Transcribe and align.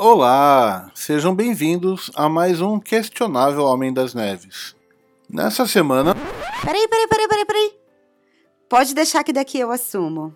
Olá, 0.00 0.92
sejam 0.94 1.34
bem-vindos 1.34 2.08
a 2.14 2.28
mais 2.28 2.60
um 2.60 2.78
Questionável 2.78 3.64
Homem 3.64 3.92
das 3.92 4.14
Neves. 4.14 4.76
Nessa 5.28 5.66
semana. 5.66 6.14
Peraí, 6.64 6.86
peraí, 6.86 7.08
peraí, 7.08 7.28
peraí, 7.28 7.44
peraí. 7.44 7.72
Pode 8.68 8.94
deixar 8.94 9.24
que 9.24 9.32
daqui 9.32 9.58
eu 9.58 9.72
assumo. 9.72 10.32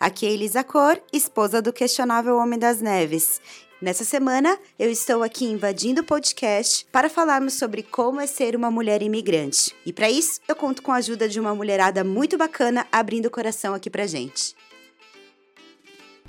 Aqui 0.00 0.24
é 0.24 0.30
Elisa 0.30 0.64
Cor, 0.64 0.98
esposa 1.12 1.60
do 1.60 1.74
Questionável 1.74 2.38
Homem 2.38 2.58
das 2.58 2.80
Neves. 2.80 3.38
Nessa 3.82 4.02
semana, 4.02 4.58
eu 4.78 4.90
estou 4.90 5.22
aqui 5.22 5.44
invadindo 5.44 6.00
o 6.00 6.04
podcast 6.04 6.86
para 6.90 7.10
falarmos 7.10 7.52
sobre 7.52 7.82
como 7.82 8.18
é 8.18 8.26
ser 8.26 8.56
uma 8.56 8.70
mulher 8.70 9.02
imigrante. 9.02 9.76
E 9.84 9.92
para 9.92 10.08
isso, 10.08 10.40
eu 10.48 10.56
conto 10.56 10.82
com 10.82 10.90
a 10.90 10.96
ajuda 10.96 11.28
de 11.28 11.38
uma 11.38 11.54
mulherada 11.54 12.02
muito 12.02 12.38
bacana 12.38 12.86
abrindo 12.90 13.26
o 13.26 13.30
coração 13.30 13.74
aqui 13.74 13.90
pra 13.90 14.06
gente. 14.06 14.56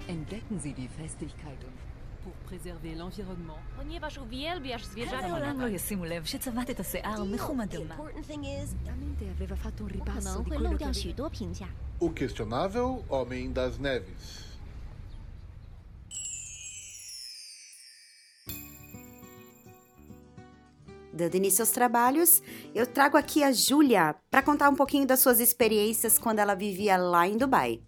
Entdecken 0.09 0.57
Sie 0.57 0.71
die 0.71 0.87
Festigkeiten 0.87 1.37
pour 1.45 1.56
préserver 2.49 2.95
l'environnement. 2.95 3.59
Ponieważ 3.77 4.17
uwielbiasz 4.17 4.85
zwierzaki. 4.85 5.23
Carolan 5.23 5.59
לא 5.61 5.67
ישימו 5.67 6.05
לב 6.05 6.23
O 11.99 12.09
questionável 12.09 13.03
Homem 13.09 13.53
das 13.53 13.79
Neves. 13.79 14.47
dando 21.17 21.35
início 21.35 21.63
aos 21.63 21.71
trabalhos, 21.71 22.43
eu 22.75 22.85
trago 22.85 23.17
aqui 23.17 23.43
a 23.43 23.51
Júlia 23.51 24.15
para 24.29 24.43
contar 24.43 24.69
um 24.69 24.75
pouquinho 24.75 25.07
das 25.07 25.19
suas 25.19 25.39
experiências 25.39 26.19
quando 26.19 26.39
ela 26.39 26.53
vivia 26.53 26.95
lá 26.95 27.27
em 27.27 27.37
Dubai. 27.37 27.81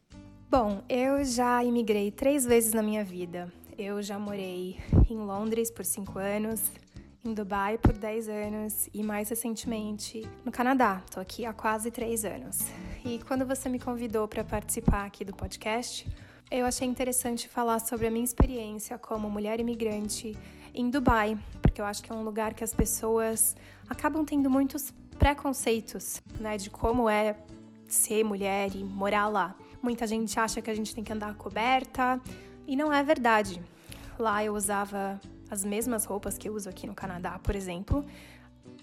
Bom, 0.49 0.83
eu 0.89 1.23
já 1.23 1.63
imigrei 1.63 2.09
três 2.09 2.43
vezes 2.43 2.73
na 2.73 2.81
minha 2.81 3.03
vida. 3.03 3.53
Eu 3.81 4.01
já 4.01 4.19
morei 4.19 4.77
em 5.09 5.15
Londres 5.15 5.71
por 5.71 5.85
cinco 5.85 6.19
anos, 6.19 6.69
em 7.23 7.33
Dubai 7.33 7.77
por 7.77 7.93
10 7.93 8.27
anos 8.27 8.89
e 8.93 9.01
mais 9.01 9.29
recentemente 9.29 10.27
no 10.43 10.51
Canadá. 10.51 11.01
Tô 11.09 11.21
aqui 11.21 11.45
há 11.45 11.53
quase 11.53 11.89
três 11.89 12.25
anos. 12.25 12.59
E 13.05 13.19
quando 13.19 13.45
você 13.45 13.69
me 13.69 13.79
convidou 13.79 14.27
para 14.27 14.43
participar 14.43 15.05
aqui 15.05 15.23
do 15.23 15.33
podcast, 15.33 16.05
eu 16.51 16.65
achei 16.65 16.85
interessante 16.85 17.47
falar 17.47 17.79
sobre 17.79 18.05
a 18.05 18.11
minha 18.11 18.25
experiência 18.25 18.97
como 18.97 19.29
mulher 19.29 19.61
imigrante 19.61 20.37
em 20.73 20.89
Dubai, 20.89 21.39
porque 21.61 21.79
eu 21.79 21.85
acho 21.85 22.03
que 22.03 22.11
é 22.11 22.15
um 22.15 22.23
lugar 22.23 22.53
que 22.53 22.65
as 22.65 22.73
pessoas 22.73 23.55
acabam 23.89 24.25
tendo 24.25 24.49
muitos 24.49 24.93
preconceitos, 25.17 26.21
né, 26.37 26.57
de 26.57 26.69
como 26.69 27.09
é 27.09 27.33
ser 27.87 28.25
mulher 28.25 28.75
e 28.75 28.83
morar 28.83 29.29
lá. 29.29 29.55
Muita 29.81 30.05
gente 30.05 30.37
acha 30.37 30.61
que 30.61 30.69
a 30.69 30.75
gente 30.75 30.93
tem 30.93 31.01
que 31.01 31.13
andar 31.13 31.33
coberta 31.35 32.21
e 32.69 32.75
não 32.75 32.93
é 32.93 33.03
verdade. 33.03 33.59
Lá 34.19 34.45
eu 34.45 34.53
usava 34.53 35.19
as 35.49 35.65
mesmas 35.65 36.05
roupas 36.05 36.37
que 36.37 36.47
eu 36.47 36.53
uso 36.53 36.69
aqui 36.69 36.85
no 36.85 36.93
Canadá, 36.93 37.39
por 37.39 37.55
exemplo, 37.55 38.05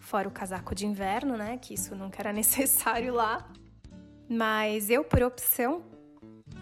fora 0.00 0.26
o 0.26 0.30
casaco 0.30 0.74
de 0.74 0.84
inverno, 0.84 1.36
né, 1.36 1.56
que 1.56 1.72
isso 1.74 1.94
nunca 1.94 2.20
era 2.20 2.32
necessário 2.34 3.14
lá. 3.14 3.48
Mas 4.28 4.90
eu, 4.90 5.04
por 5.04 5.22
opção 5.22 5.84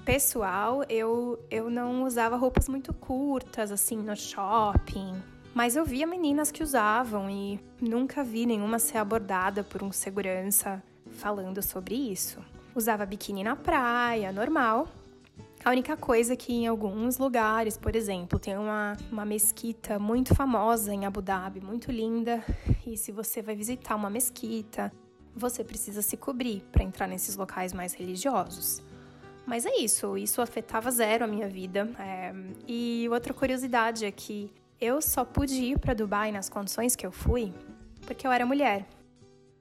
pessoal, 0.05 0.85
eu, 0.87 1.43
eu 1.51 1.71
não 1.71 2.05
usava 2.05 2.37
roupas 2.37 2.69
muito 2.69 2.93
curtas, 2.93 3.73
assim, 3.73 3.97
no 3.97 4.15
shopping. 4.15 5.15
Mas 5.55 5.77
eu 5.77 5.85
via 5.87 6.07
meninas 6.07 6.51
que 6.51 6.63
usavam 6.63 7.31
e 7.31 7.59
nunca 7.81 8.23
vi 8.23 8.45
nenhuma 8.45 8.79
ser 8.79 8.99
abordada 8.99 9.65
por 9.65 9.83
um 9.83 9.91
segurança 9.91 10.83
falando 11.13 11.63
sobre 11.63 11.95
isso. 11.95 12.39
Usava 12.75 13.07
biquíni 13.07 13.43
na 13.43 13.57
praia, 13.57 14.31
normal. 14.31 14.89
A 15.65 15.71
única 15.71 15.97
coisa 15.97 16.35
é 16.35 16.37
que 16.37 16.53
em 16.53 16.67
alguns 16.67 17.17
lugares, 17.17 17.79
por 17.79 17.97
exemplo, 17.97 18.39
tem 18.39 18.57
uma, 18.57 18.97
uma 19.11 19.25
mesquita 19.25 19.99
muito 19.99 20.35
famosa 20.35 20.93
em 20.93 21.07
Abu 21.07 21.23
Dhabi, 21.23 21.61
muito 21.61 21.91
linda. 21.91 22.45
E 22.87 22.97
se 22.97 23.11
você 23.11 23.41
vai 23.41 23.57
visitar 23.57 23.97
uma 23.97 24.11
mesquita, 24.11 24.93
você 25.35 25.65
precisa 25.65 26.03
se 26.03 26.17
cobrir 26.17 26.63
para 26.71 26.85
entrar 26.85 27.07
nesses 27.07 27.35
locais 27.37 27.73
mais 27.73 27.95
religiosos. 27.95 28.83
Mas 29.47 29.65
é 29.65 29.75
isso, 29.77 30.19
isso 30.19 30.43
afetava 30.43 30.91
zero 30.91 31.25
a 31.25 31.27
minha 31.27 31.49
vida. 31.49 31.91
É, 31.99 32.35
e 32.69 33.09
outra 33.11 33.33
curiosidade 33.33 34.05
é 34.05 34.11
que 34.11 34.53
eu 34.79 35.01
só 35.01 35.25
pude 35.25 35.55
ir 35.55 35.79
para 35.79 35.95
Dubai 35.95 36.31
nas 36.31 36.51
condições 36.51 36.95
que 36.95 37.07
eu 37.07 37.13
fui 37.13 37.55
porque 38.05 38.27
eu 38.27 38.33
era 38.33 38.47
mulher. 38.47 38.87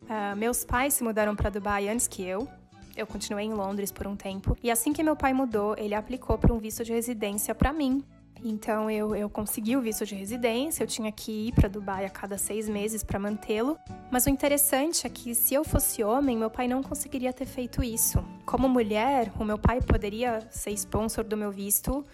Ah, 0.08 0.36
meus 0.36 0.64
pais 0.64 0.94
se 0.94 1.04
mudaram 1.04 1.36
para 1.36 1.50
Dubai 1.50 1.88
antes 1.88 2.08
que 2.08 2.24
eu. 2.24 2.48
Eu 2.96 3.08
continuei 3.08 3.46
em 3.46 3.54
Londres 3.54 3.92
por 3.92 4.06
um 4.06 4.16
tempo. 4.16 4.56
E 4.62 4.70
assim 4.70 4.94
que 4.94 5.02
meu 5.02 5.16
pai 5.16 5.34
mudou, 5.34 5.76
ele 5.78 5.96
aplicou 5.96 6.38
para 6.38 6.54
um 6.54 6.60
visto 6.60 6.84
de 6.84 6.94
residência 6.94 7.56
para 7.56 7.74
mim. 7.74 8.04
Então 8.46 8.92
eu, 8.92 9.16
eu 9.16 9.30
consegui 9.30 9.78
o 9.78 9.82
visto 9.82 10.06
de 10.06 10.16
residência, 10.16 10.84
eu 10.84 10.88
tinha 10.88 11.12
que 11.12 11.48
ir 11.48 11.54
para 11.54 11.70
Dubai 11.70 12.06
a 12.06 12.10
cada 12.10 12.38
seis 12.38 12.68
meses 12.68 13.04
para 13.04 13.18
mantê-lo. 13.18 13.78
Mas 14.12 14.26
o 14.26 14.30
interessante 14.30 15.08
é 15.08 15.10
que 15.10 15.34
se 15.34 15.54
eu 15.54 15.64
fosse 15.64 16.04
homem, 16.04 16.38
meu 16.38 16.50
pai 16.50 16.68
não 16.68 16.84
conseguiria 16.84 17.32
ter 17.32 17.46
feito 17.46 17.82
isso. 17.82 18.24
Como 18.46 18.68
mulher, 18.68 19.32
o 19.40 19.46
meu 19.46 19.58
pai 19.58 19.82
poderia 19.82 20.42
ser 20.52 20.72
sponsor 20.72 21.24
do 21.24 21.38
meu 21.38 21.52
visto 21.52 22.06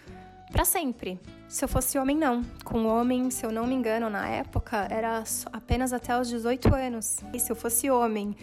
para 0.52 0.64
sempre. 0.64 1.18
Se 1.48 1.64
eu 1.64 1.68
fosse 1.68 1.98
homem, 1.98 2.16
não. 2.16 2.44
Com 2.64 2.86
homem, 2.86 3.28
se 3.30 3.44
eu 3.44 3.50
não 3.50 3.66
me 3.66 3.74
engano, 3.74 4.08
na 4.08 4.28
época 4.28 4.86
era 4.88 5.24
apenas 5.52 5.92
até 5.92 6.18
os 6.18 6.28
18 6.28 6.74
anos. 6.74 7.20
E 7.32 7.40
se 7.40 7.50
eu 7.50 7.56
fosse 7.56 7.90
homem, 7.90 8.36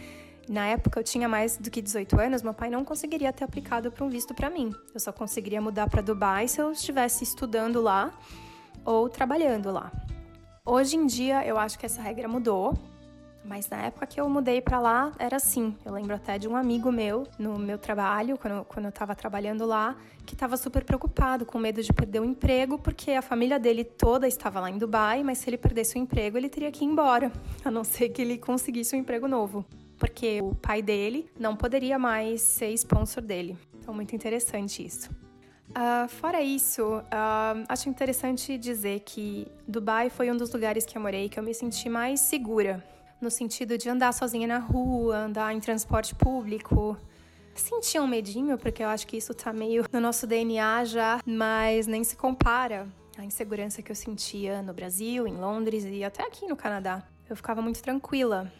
na 0.48 0.66
época 0.68 1.00
eu 1.00 1.04
tinha 1.04 1.28
mais 1.28 1.58
do 1.58 1.70
que 1.70 1.82
18 1.82 2.20
anos, 2.20 2.42
meu 2.42 2.54
pai 2.54 2.70
não 2.70 2.86
conseguiria 2.86 3.34
ter 3.34 3.44
aplicado 3.44 3.92
para 3.92 4.06
um 4.06 4.10
visto 4.10 4.34
para 4.34 4.50
mim. 4.50 4.74
Eu 4.94 5.00
só 5.00 5.12
conseguiria 5.12 5.62
mudar 5.62 5.90
para 5.90 6.02
Dubai 6.02 6.48
se 6.48 6.62
eu 6.62 6.72
estivesse 6.72 7.24
estudando 7.24 7.82
lá 7.82 8.18
ou 8.86 9.10
trabalhando 9.10 9.72
lá. 9.72 9.92
Hoje 10.66 10.96
em 10.96 11.06
dia 11.06 11.46
eu 11.46 11.58
acho 11.58 11.78
que 11.78 11.86
essa 11.86 12.02
regra 12.02 12.28
mudou, 12.28 12.78
mas 13.44 13.70
na 13.70 13.78
época 13.84 14.06
que 14.06 14.20
eu 14.20 14.30
mudei 14.30 14.62
pra 14.62 14.80
lá, 14.80 15.14
era 15.18 15.38
assim. 15.38 15.76
Eu 15.86 15.94
lembro 15.94 16.14
até 16.16 16.38
de 16.38 16.48
um 16.48 16.56
amigo 16.56 16.92
meu 16.92 17.26
no 17.40 17.58
meu 17.58 17.78
trabalho, 17.78 18.38
quando, 18.38 18.66
quando 18.66 18.86
eu 18.86 18.92
tava 18.92 19.16
trabalhando 19.16 19.66
lá, 19.66 19.96
que 20.26 20.36
tava 20.36 20.58
super 20.58 20.84
preocupado, 20.84 21.46
com 21.46 21.58
medo 21.58 21.82
de 21.82 21.94
perder 21.94 22.22
o 22.22 22.26
emprego, 22.26 22.78
porque 22.78 23.12
a 23.12 23.22
família 23.22 23.58
dele 23.58 23.86
toda 23.86 24.28
estava 24.28 24.60
lá 24.60 24.70
em 24.70 24.78
Dubai, 24.78 25.24
mas 25.24 25.38
se 25.38 25.50
ele 25.50 25.58
perdesse 25.58 25.98
o 25.98 26.00
emprego, 26.00 26.38
ele 26.38 26.50
teria 26.50 26.72
que 26.72 26.84
ir 26.84 26.88
embora, 26.88 27.32
a 27.64 27.72
não 27.72 27.86
ser 27.86 28.10
que 28.10 28.22
ele 28.22 28.38
conseguisse 28.38 28.94
um 28.96 29.00
emprego 29.00 29.28
novo. 29.28 29.66
Porque 29.98 30.42
o 30.42 30.54
pai 30.56 30.82
dele 30.82 31.30
não 31.40 31.56
poderia 31.56 31.98
mais 31.98 32.42
ser 32.42 32.72
sponsor 32.74 33.24
dele. 33.24 33.58
Então, 33.80 33.94
muito 33.94 34.16
interessante 34.16 34.86
isso. 34.86 35.10
Ah, 35.74 36.08
fora 36.08 36.42
isso, 36.42 37.04
ah, 37.12 37.56
acho 37.68 37.90
interessante 37.90 38.58
dizer 38.58 39.02
que 39.02 39.48
Dubai 39.68 40.10
foi 40.10 40.32
um 40.32 40.38
dos 40.38 40.52
lugares 40.52 40.86
que 40.86 40.98
eu 40.98 41.02
morei 41.02 41.30
que 41.30 41.40
eu 41.40 41.44
me 41.44 41.54
senti 41.54 41.90
mais 41.90 42.22
segura 42.22 42.84
no 43.22 43.30
sentido 43.30 43.78
de 43.78 43.90
andar 43.90 44.14
sozinha 44.14 44.48
na 44.48 44.60
rua, 44.60 45.18
andar 45.18 45.54
em 45.54 45.60
transporte 45.60 46.16
público. 46.16 46.98
Sentia 47.56 48.02
um 48.02 48.08
medinho, 48.08 48.58
porque 48.58 48.84
eu 48.84 48.88
acho 48.88 49.08
que 49.08 49.18
isso 49.18 49.34
tá 49.34 49.52
meio 49.52 49.86
no 49.92 50.00
nosso 50.00 50.28
DNA 50.28 50.86
já, 50.86 51.20
mas 51.26 51.88
nem 51.88 52.04
se 52.04 52.16
compara 52.16 52.88
à 53.18 53.26
insegurança 53.26 53.82
que 53.82 53.92
eu 53.92 53.96
sentia 53.96 54.62
no 54.62 54.74
Brasil, 54.74 55.28
em 55.28 55.36
Londres 55.36 55.84
e 55.84 56.04
até 56.04 56.24
aqui 56.24 56.46
no 56.46 56.56
Canadá. 56.56 57.04
Eu 57.28 57.36
ficava 57.36 57.62
muito 57.62 57.82
tranquila. 57.82 58.52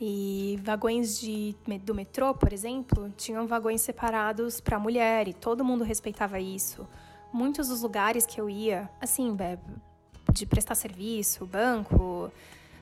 E 0.00 0.58
vagões 0.62 1.18
de, 1.18 1.56
do 1.82 1.94
metrô, 1.94 2.34
por 2.34 2.52
exemplo, 2.52 3.12
tinham 3.16 3.46
vagões 3.46 3.80
separados 3.80 4.60
para 4.60 4.78
mulher 4.78 5.26
e 5.26 5.32
todo 5.32 5.64
mundo 5.64 5.84
respeitava 5.84 6.38
isso. 6.38 6.86
Muitos 7.32 7.68
dos 7.68 7.82
lugares 7.82 8.26
que 8.26 8.40
eu 8.40 8.48
ia, 8.50 8.90
assim, 9.00 9.34
de 10.32 10.44
prestar 10.44 10.74
serviço, 10.74 11.46
banco, 11.46 12.30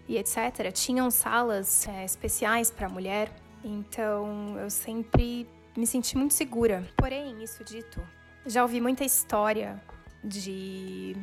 e 0.09 0.17
etc., 0.17 0.73
tinham 0.73 1.11
salas 1.11 1.89
é, 1.89 2.05
especiais 2.05 2.71
para 2.71 2.89
mulher, 2.89 3.33
então 3.65 4.59
eu 4.59 4.69
sempre 4.69 5.49
me 5.77 5.87
senti 5.87 6.17
muito 6.17 6.35
segura. 6.35 6.87
Porém, 6.97 7.43
isso 7.43 7.65
dito, 7.65 8.01
já 8.47 8.63
ouvi 8.63 8.81
muita 8.81 9.05
história 9.05 9.81
de 10.23 11.17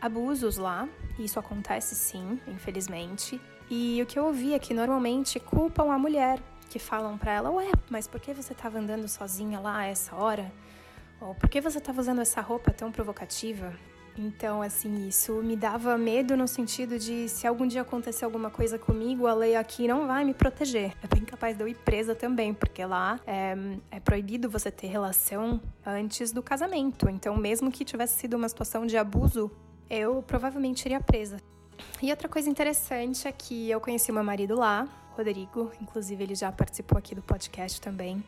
abusos 0.00 0.56
lá, 0.56 0.88
isso 1.18 1.38
acontece 1.38 1.94
sim, 1.94 2.40
infelizmente. 2.46 3.40
E 3.70 4.02
o 4.02 4.06
que 4.06 4.18
eu 4.18 4.24
ouvi 4.24 4.52
é 4.52 4.58
que 4.58 4.74
normalmente 4.74 5.38
culpam 5.38 5.92
a 5.92 5.98
mulher, 5.98 6.40
que 6.68 6.80
falam 6.80 7.16
para 7.16 7.32
ela: 7.32 7.50
Ué, 7.52 7.70
mas 7.88 8.08
por 8.08 8.20
que 8.20 8.34
você 8.34 8.52
estava 8.52 8.80
andando 8.80 9.06
sozinha 9.06 9.60
lá 9.60 9.78
a 9.78 9.86
essa 9.86 10.16
hora? 10.16 10.52
Ou 11.20 11.36
por 11.36 11.48
que 11.48 11.60
você 11.60 11.78
estava 11.78 12.00
usando 12.00 12.20
essa 12.20 12.40
roupa 12.40 12.72
tão 12.72 12.90
provocativa? 12.90 13.72
Então, 14.18 14.60
assim, 14.60 15.06
isso 15.06 15.34
me 15.34 15.54
dava 15.54 15.96
medo 15.96 16.36
no 16.36 16.48
sentido 16.48 16.98
de 16.98 17.28
se 17.28 17.46
algum 17.46 17.66
dia 17.66 17.82
acontecer 17.82 18.24
alguma 18.24 18.50
coisa 18.50 18.78
comigo, 18.78 19.26
a 19.26 19.34
lei 19.34 19.54
aqui 19.54 19.86
não 19.86 20.06
vai 20.06 20.24
me 20.24 20.34
proteger. 20.34 20.92
É 21.02 21.06
bem 21.06 21.24
capaz 21.24 21.56
de 21.56 21.62
eu 21.62 21.68
ir 21.68 21.76
presa 21.76 22.14
também, 22.14 22.52
porque 22.52 22.84
lá 22.84 23.20
é, 23.26 23.54
é 23.90 24.00
proibido 24.00 24.50
você 24.50 24.70
ter 24.70 24.88
relação 24.88 25.60
antes 25.86 26.32
do 26.32 26.42
casamento. 26.42 27.08
Então, 27.08 27.36
mesmo 27.36 27.70
que 27.70 27.84
tivesse 27.84 28.18
sido 28.18 28.34
uma 28.34 28.48
situação 28.48 28.84
de 28.84 28.96
abuso, 28.96 29.50
eu 29.88 30.22
provavelmente 30.26 30.84
iria 30.86 31.00
presa. 31.00 31.38
E 32.02 32.10
outra 32.10 32.28
coisa 32.28 32.48
interessante 32.48 33.26
é 33.26 33.32
que 33.32 33.70
eu 33.70 33.80
conheci 33.80 34.10
meu 34.12 34.24
marido 34.24 34.56
lá, 34.56 34.88
Rodrigo, 35.16 35.70
inclusive 35.80 36.22
ele 36.22 36.34
já 36.34 36.50
participou 36.50 36.98
aqui 36.98 37.14
do 37.14 37.22
podcast 37.22 37.80
também. 37.80 38.24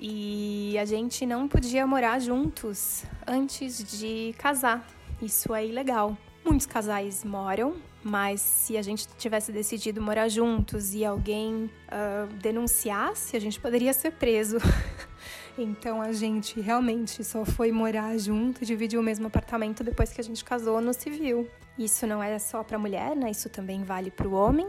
E 0.00 0.76
a 0.78 0.84
gente 0.84 1.24
não 1.24 1.46
podia 1.46 1.86
morar 1.86 2.18
juntos 2.18 3.04
antes 3.26 3.84
de 3.98 4.34
casar. 4.36 4.84
Isso 5.20 5.54
é 5.54 5.64
ilegal. 5.64 6.16
Muitos 6.44 6.66
casais 6.66 7.22
moram, 7.24 7.76
mas 8.02 8.40
se 8.40 8.76
a 8.76 8.82
gente 8.82 9.06
tivesse 9.16 9.52
decidido 9.52 10.02
morar 10.02 10.28
juntos 10.28 10.92
e 10.92 11.04
alguém 11.04 11.70
uh, 11.86 12.26
denunciasse, 12.40 13.36
a 13.36 13.40
gente 13.40 13.60
poderia 13.60 13.92
ser 13.92 14.10
preso. 14.12 14.58
então 15.58 16.00
a 16.00 16.12
gente 16.12 16.60
realmente 16.60 17.22
só 17.22 17.44
foi 17.44 17.70
morar 17.70 18.16
junto, 18.18 18.64
dividir 18.64 18.98
o 18.98 19.02
mesmo 19.02 19.26
apartamento 19.26 19.84
depois 19.84 20.12
que 20.12 20.20
a 20.20 20.24
gente 20.24 20.44
casou 20.44 20.80
no 20.80 20.94
civil. 20.94 21.48
Isso 21.78 22.06
não 22.06 22.22
é 22.22 22.38
só 22.38 22.62
para 22.62 22.78
mulher, 22.78 23.14
né? 23.14 23.30
Isso 23.30 23.48
também 23.48 23.84
vale 23.84 24.10
para 24.10 24.26
o 24.26 24.32
homem, 24.32 24.68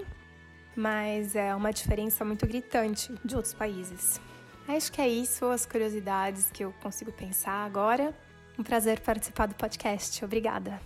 mas 0.76 1.36
é 1.36 1.56
uma 1.56 1.72
diferença 1.72 2.26
muito 2.26 2.46
gritante 2.46 3.14
de 3.24 3.36
outros 3.36 3.54
países. 3.54 4.20
Acho 4.68 4.92
que 4.92 5.02
é 5.02 5.08
isso, 5.08 5.46
as 5.46 5.66
curiosidades 5.66 6.50
que 6.52 6.64
eu 6.64 6.74
consigo 6.82 7.12
pensar 7.12 7.66
agora. 7.66 8.14
Um 8.58 8.64
prazer 8.64 9.00
participar 9.00 9.48
do 9.48 9.56
podcast. 9.56 10.24
Obrigada. 10.24 10.82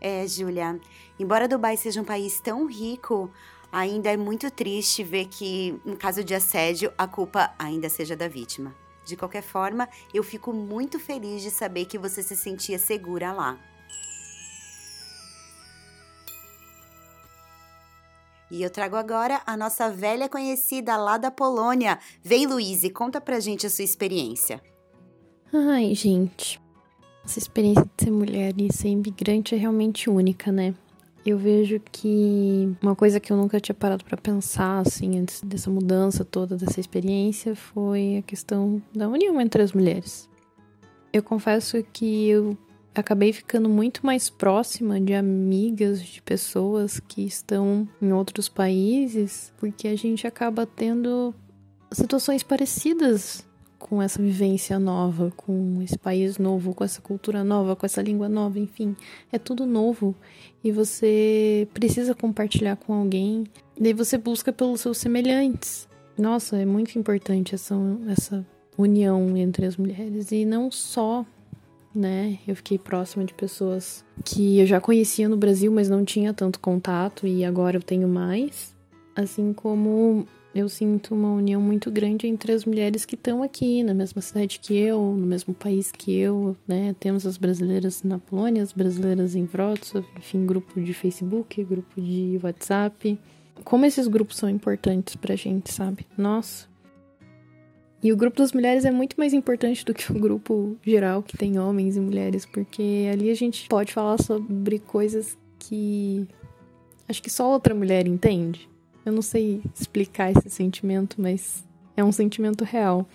É, 0.00 0.26
Júlia, 0.26 0.80
embora 1.18 1.48
Dubai 1.48 1.76
seja 1.76 2.00
um 2.00 2.04
país 2.04 2.40
tão 2.40 2.66
rico, 2.66 3.32
ainda 3.70 4.10
é 4.10 4.16
muito 4.16 4.50
triste 4.50 5.02
ver 5.02 5.26
que, 5.26 5.78
no 5.84 5.96
caso 5.96 6.22
de 6.22 6.34
assédio, 6.34 6.92
a 6.96 7.06
culpa 7.06 7.52
ainda 7.58 7.88
seja 7.88 8.16
da 8.16 8.28
vítima. 8.28 8.74
De 9.08 9.16
qualquer 9.16 9.42
forma, 9.42 9.88
eu 10.12 10.22
fico 10.22 10.52
muito 10.52 11.00
feliz 11.00 11.40
de 11.40 11.50
saber 11.50 11.86
que 11.86 11.96
você 11.96 12.22
se 12.22 12.36
sentia 12.36 12.78
segura 12.78 13.32
lá. 13.32 13.58
E 18.50 18.62
eu 18.62 18.68
trago 18.68 18.96
agora 18.96 19.40
a 19.46 19.56
nossa 19.56 19.90
velha 19.90 20.28
conhecida 20.28 20.94
lá 20.98 21.16
da 21.16 21.30
Polônia. 21.30 21.98
Vem, 22.22 22.46
Luíse, 22.46 22.90
conta 22.90 23.18
pra 23.18 23.40
gente 23.40 23.66
a 23.66 23.70
sua 23.70 23.84
experiência. 23.84 24.62
Ai, 25.54 25.94
gente. 25.94 26.60
Essa 27.24 27.38
experiência 27.38 27.84
de 27.84 28.04
ser 28.04 28.10
mulher 28.10 28.52
e 28.58 28.70
ser 28.70 28.88
imigrante 28.88 29.54
é 29.54 29.58
realmente 29.58 30.10
única, 30.10 30.52
né? 30.52 30.74
Eu 31.28 31.36
vejo 31.36 31.78
que 31.92 32.74
uma 32.80 32.96
coisa 32.96 33.20
que 33.20 33.30
eu 33.30 33.36
nunca 33.36 33.60
tinha 33.60 33.74
parado 33.74 34.02
para 34.02 34.16
pensar, 34.16 34.78
assim, 34.78 35.18
antes 35.18 35.42
dessa 35.42 35.68
mudança 35.68 36.24
toda, 36.24 36.56
dessa 36.56 36.80
experiência, 36.80 37.54
foi 37.54 38.16
a 38.16 38.22
questão 38.22 38.80
da 38.94 39.06
união 39.06 39.38
entre 39.38 39.60
as 39.60 39.74
mulheres. 39.74 40.26
Eu 41.12 41.22
confesso 41.22 41.84
que 41.92 42.30
eu 42.30 42.56
acabei 42.94 43.30
ficando 43.30 43.68
muito 43.68 44.06
mais 44.06 44.30
próxima 44.30 44.98
de 44.98 45.12
amigas, 45.12 46.02
de 46.02 46.22
pessoas 46.22 46.98
que 46.98 47.26
estão 47.26 47.86
em 48.00 48.10
outros 48.10 48.48
países, 48.48 49.52
porque 49.58 49.86
a 49.86 49.96
gente 49.96 50.26
acaba 50.26 50.64
tendo 50.64 51.34
situações 51.92 52.42
parecidas 52.42 53.46
com 53.78 54.02
essa 54.02 54.20
vivência 54.20 54.78
nova, 54.78 55.32
com 55.36 55.80
esse 55.82 55.96
país 55.96 56.36
novo, 56.36 56.74
com 56.74 56.84
essa 56.84 57.00
cultura 57.00 57.44
nova, 57.44 57.76
com 57.76 57.86
essa 57.86 58.02
língua 58.02 58.28
nova, 58.28 58.58
enfim, 58.58 58.96
é 59.32 59.38
tudo 59.38 59.64
novo 59.64 60.14
e 60.62 60.72
você 60.72 61.68
precisa 61.72 62.14
compartilhar 62.14 62.76
com 62.76 62.92
alguém. 62.92 63.44
Daí 63.80 63.92
você 63.92 64.18
busca 64.18 64.52
pelos 64.52 64.80
seus 64.80 64.98
semelhantes. 64.98 65.88
Nossa, 66.16 66.56
é 66.56 66.66
muito 66.66 66.98
importante 66.98 67.54
essa, 67.54 67.76
essa 68.08 68.44
união 68.76 69.36
entre 69.36 69.66
as 69.66 69.76
mulheres 69.76 70.32
e 70.32 70.44
não 70.44 70.70
só, 70.70 71.24
né? 71.94 72.38
Eu 72.46 72.56
fiquei 72.56 72.78
próxima 72.78 73.24
de 73.24 73.32
pessoas 73.32 74.04
que 74.24 74.58
eu 74.58 74.66
já 74.66 74.80
conhecia 74.80 75.28
no 75.28 75.36
Brasil, 75.36 75.70
mas 75.70 75.88
não 75.88 76.04
tinha 76.04 76.34
tanto 76.34 76.58
contato 76.58 77.26
e 77.26 77.44
agora 77.44 77.76
eu 77.76 77.82
tenho 77.82 78.08
mais. 78.08 78.76
Assim 79.14 79.52
como 79.52 80.26
eu 80.58 80.68
sinto 80.68 81.14
uma 81.14 81.32
união 81.32 81.60
muito 81.60 81.90
grande 81.90 82.26
entre 82.26 82.52
as 82.52 82.64
mulheres 82.64 83.04
que 83.04 83.14
estão 83.14 83.42
aqui 83.42 83.82
na 83.82 83.94
mesma 83.94 84.20
cidade 84.20 84.58
que 84.58 84.76
eu, 84.76 85.00
no 85.00 85.26
mesmo 85.26 85.54
país 85.54 85.90
que 85.92 86.16
eu, 86.16 86.56
né? 86.66 86.94
Temos 86.98 87.26
as 87.26 87.36
brasileiras 87.36 88.02
na 88.02 88.18
Polônia, 88.18 88.62
as 88.62 88.72
brasileiras 88.72 89.34
em 89.34 89.44
Wrocław, 89.44 90.04
enfim, 90.16 90.44
grupo 90.44 90.80
de 90.80 90.92
Facebook, 90.92 91.62
grupo 91.64 92.00
de 92.00 92.38
WhatsApp. 92.42 93.18
Como 93.64 93.84
esses 93.84 94.06
grupos 94.06 94.36
são 94.36 94.48
importantes 94.48 95.16
pra 95.16 95.36
gente, 95.36 95.72
sabe? 95.72 96.06
Nossa. 96.16 96.66
E 98.02 98.12
o 98.12 98.16
grupo 98.16 98.38
das 98.38 98.52
mulheres 98.52 98.84
é 98.84 98.90
muito 98.90 99.16
mais 99.18 99.32
importante 99.32 99.84
do 99.84 99.92
que 99.92 100.10
o 100.12 100.14
grupo 100.14 100.76
geral 100.84 101.22
que 101.22 101.36
tem 101.36 101.58
homens 101.58 101.96
e 101.96 102.00
mulheres, 102.00 102.46
porque 102.46 103.08
ali 103.12 103.28
a 103.30 103.34
gente 103.34 103.68
pode 103.68 103.92
falar 103.92 104.22
sobre 104.22 104.78
coisas 104.78 105.36
que 105.58 106.26
acho 107.08 107.22
que 107.22 107.30
só 107.30 107.50
outra 107.50 107.74
mulher 107.74 108.06
entende. 108.06 108.68
Eu 109.08 109.12
não 109.14 109.22
sei 109.22 109.62
explicar 109.74 110.30
esse 110.30 110.50
sentimento, 110.50 111.16
mas 111.18 111.64
é 111.96 112.04
um 112.04 112.12
sentimento 112.12 112.62
real. 112.62 113.08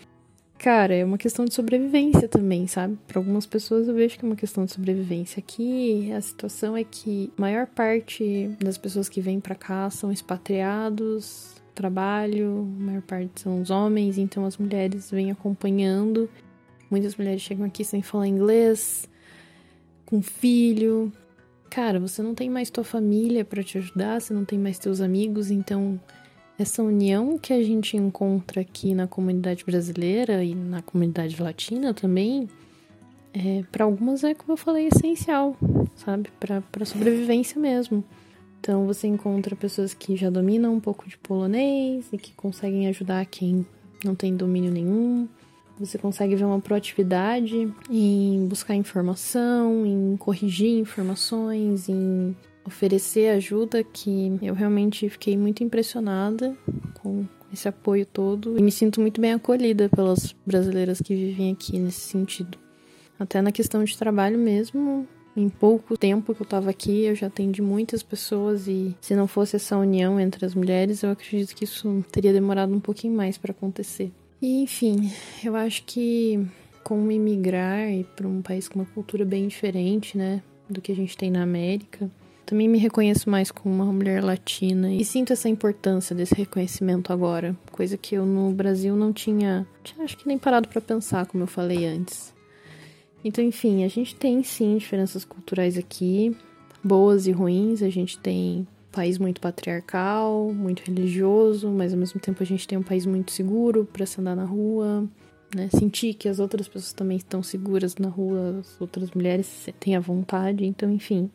Cara, 0.58 0.96
é 0.96 1.06
uma 1.06 1.20
questão 1.20 1.46
de 1.46 1.54
sobrevivência 1.54 2.28
também, 2.28 2.66
sabe? 2.66 2.98
Para 3.08 3.20
algumas 3.20 3.46
pessoas 3.46 3.88
eu 3.88 3.94
vejo 3.94 4.18
que 4.18 4.26
é 4.26 4.28
uma 4.28 4.36
questão 4.36 4.66
de 4.66 4.72
sobrevivência. 4.72 5.40
Aqui 5.40 6.12
a 6.12 6.20
situação 6.20 6.76
é 6.76 6.84
que 6.84 7.32
a 7.38 7.42
maior 7.42 7.68
parte 7.68 8.50
das 8.60 8.76
pessoas 8.76 9.08
que 9.08 9.22
vêm 9.22 9.40
para 9.40 9.54
cá 9.54 9.88
são 9.92 10.12
expatriados, 10.12 11.54
trabalho, 11.76 12.68
a 12.80 12.84
maior 12.84 13.02
parte 13.04 13.42
são 13.42 13.62
os 13.62 13.70
homens, 13.70 14.18
então 14.18 14.46
as 14.46 14.58
mulheres 14.58 15.12
vêm 15.12 15.30
acompanhando. 15.30 16.28
Muitas 16.90 17.16
mulheres 17.16 17.42
chegam 17.42 17.66
aqui 17.66 17.86
sem 17.86 18.02
falar 18.02 18.28
inglês, 18.28 19.08
com 20.06 20.24
filho, 20.24 21.12
cara, 21.74 22.00
você 22.00 22.22
não 22.22 22.36
tem 22.36 22.52
mais 22.52 22.70
tua 22.70 22.84
família 22.84 23.44
para 23.44 23.64
te 23.64 23.80
ajudar, 23.80 24.22
você 24.22 24.32
não 24.32 24.46
tem 24.46 24.60
mais 24.60 24.78
teus 24.78 25.02
amigos, 25.02 25.50
então 25.50 26.00
essa 26.58 26.84
união 26.84 27.36
que 27.36 27.52
a 27.52 27.64
gente 27.64 27.98
encontra 27.98 28.62
aqui 28.62 28.94
na 28.94 29.08
comunidade 29.08 29.66
brasileira 29.66 30.44
e 30.44 30.54
na 30.54 30.84
comunidade 30.84 31.42
latina 31.42 31.92
também, 31.92 32.48
é, 33.34 33.64
para 33.72 33.86
algumas 33.86 34.24
é, 34.24 34.36
como 34.36 34.54
eu 34.54 34.58
falei, 34.58 34.88
essencial, 34.88 35.58
sabe? 35.96 36.30
Para 36.40 36.86
sobrevivência 36.86 37.60
mesmo. 37.60 38.04
Então 38.62 38.86
você 38.86 39.08
encontra 39.08 39.56
pessoas 39.56 39.96
que 39.96 40.16
já 40.16 40.30
dominam 40.30 40.76
um 40.76 40.80
pouco 40.80 41.10
de 41.10 41.18
polonês 41.18 42.06
e 42.14 42.20
que 42.20 42.34
conseguem 42.34 42.88
ajudar 42.88 43.26
quem 43.26 43.66
não 44.06 44.14
tem 44.14 44.36
domínio 44.36 44.72
nenhum. 44.72 45.28
Você 45.80 45.98
consegue 45.98 46.36
ver 46.36 46.46
uma 46.46 46.60
proatividade 46.60 47.72
em 47.90 48.48
buscar 48.48 48.76
informação, 48.76 49.86
em 49.86 50.16
corrigir 50.18 50.80
informações, 50.80 51.90
em 51.90 52.36
oferecer 52.66 53.30
ajuda 53.30 53.84
que 53.84 54.38
eu 54.42 54.54
realmente 54.54 55.10
fiquei 55.10 55.36
muito 55.38 55.64
impressionada 55.64 56.56
com 57.02 57.26
esse 57.52 57.68
apoio 57.68 58.06
todo 58.06 58.58
e 58.58 58.62
me 58.62 58.72
sinto 58.72 59.02
muito 59.02 59.20
bem 59.20 59.34
acolhida 59.34 59.90
pelas 59.90 60.34
brasileiras 60.46 61.02
que 61.02 61.14
vivem 61.14 61.52
aqui 61.52 61.78
nesse 61.78 62.02
sentido. 62.02 62.58
Até 63.20 63.42
na 63.42 63.52
questão 63.52 63.84
de 63.84 63.98
trabalho 63.98 64.38
mesmo, 64.38 65.08
em 65.36 65.50
pouco 65.50 65.98
tempo 65.98 66.34
que 66.34 66.42
eu 66.42 66.46
estava 66.46 66.70
aqui, 66.70 67.06
eu 67.06 67.16
já 67.16 67.28
atendi 67.28 67.62
muitas 67.62 68.02
pessoas 68.02 68.68
e 68.68 68.96
se 69.02 69.16
não 69.16 69.28
fosse 69.28 69.56
essa 69.56 69.78
união 69.78 70.20
entre 70.20 70.46
as 70.46 70.56
mulheres, 70.56 71.04
eu 71.04 71.12
acredito 71.12 71.56
que 71.56 71.64
isso 71.64 72.04
teria 72.12 72.32
demorado 72.32 72.74
um 72.74 72.80
pouquinho 72.80 73.14
mais 73.16 73.38
para 73.38 73.52
acontecer. 73.52 74.12
E, 74.44 74.62
enfim, 74.62 75.10
eu 75.42 75.56
acho 75.56 75.86
que 75.86 76.46
como 76.84 77.10
imigrar 77.10 77.88
para 78.14 78.28
um 78.28 78.42
país 78.42 78.68
com 78.68 78.80
uma 78.80 78.86
cultura 78.86 79.24
bem 79.24 79.48
diferente, 79.48 80.18
né, 80.18 80.44
do 80.70 80.82
que 80.82 80.92
a 80.92 80.96
gente 80.96 81.16
tem 81.16 81.32
na 81.32 81.42
América, 81.42 82.12
também 82.46 82.68
me 82.68 82.78
reconheço 82.78 83.30
mais 83.30 83.50
como 83.52 83.74
uma 83.74 83.86
mulher 83.86 84.22
latina 84.22 84.94
e 84.94 85.06
sinto 85.06 85.32
essa 85.32 85.48
importância 85.48 86.14
desse 86.14 86.36
reconhecimento 86.36 87.14
agora, 87.14 87.56
coisa 87.72 87.96
que 87.98 88.16
eu 88.16 88.26
no 88.26 88.52
Brasil 88.52 88.98
não 88.98 89.14
tinha, 89.14 89.66
tinha 89.82 90.04
acho 90.04 90.18
que 90.18 90.28
nem 90.28 90.38
parado 90.38 90.68
para 90.68 90.82
pensar, 90.82 91.26
como 91.26 91.44
eu 91.44 91.48
falei 91.48 91.86
antes. 91.86 92.34
Então, 93.24 93.42
enfim, 93.42 93.86
a 93.86 93.88
gente 93.88 94.14
tem 94.14 94.44
sim 94.44 94.78
diferenças 94.78 95.24
culturais 95.24 95.78
aqui, 95.78 96.36
boas 96.84 97.28
e 97.28 97.32
ruins. 97.32 97.82
A 97.82 97.90
gente 97.90 98.20
tem 98.20 98.68
país 98.94 99.18
muito 99.18 99.42
patriarcal, 99.42 100.54
muito 100.54 100.84
religioso, 100.84 101.70
mas 101.70 101.92
ao 101.92 102.00
mesmo 102.00 102.20
tempo 102.20 102.44
a 102.44 102.46
gente 102.46 102.68
tem 102.68 102.78
um 102.78 102.84
país 102.84 103.06
muito 103.08 103.32
seguro 103.32 103.90
para 103.92 104.06
se 104.06 104.22
andar 104.22 104.36
na 104.36 104.46
rua, 104.46 105.10
né? 105.54 105.68
Sentir 105.72 106.14
que 106.14 106.30
as 106.30 106.40
outras 106.40 106.68
pessoas 106.68 106.94
também 106.94 107.18
estão 107.18 107.42
seguras 107.42 107.96
na 107.98 108.08
rua, 108.08 108.60
as 108.60 108.80
outras 108.80 109.12
mulheres 109.12 109.68
têm 109.80 109.96
a 109.96 110.00
vontade, 110.00 110.64
então, 110.64 110.92
enfim. 110.92 111.30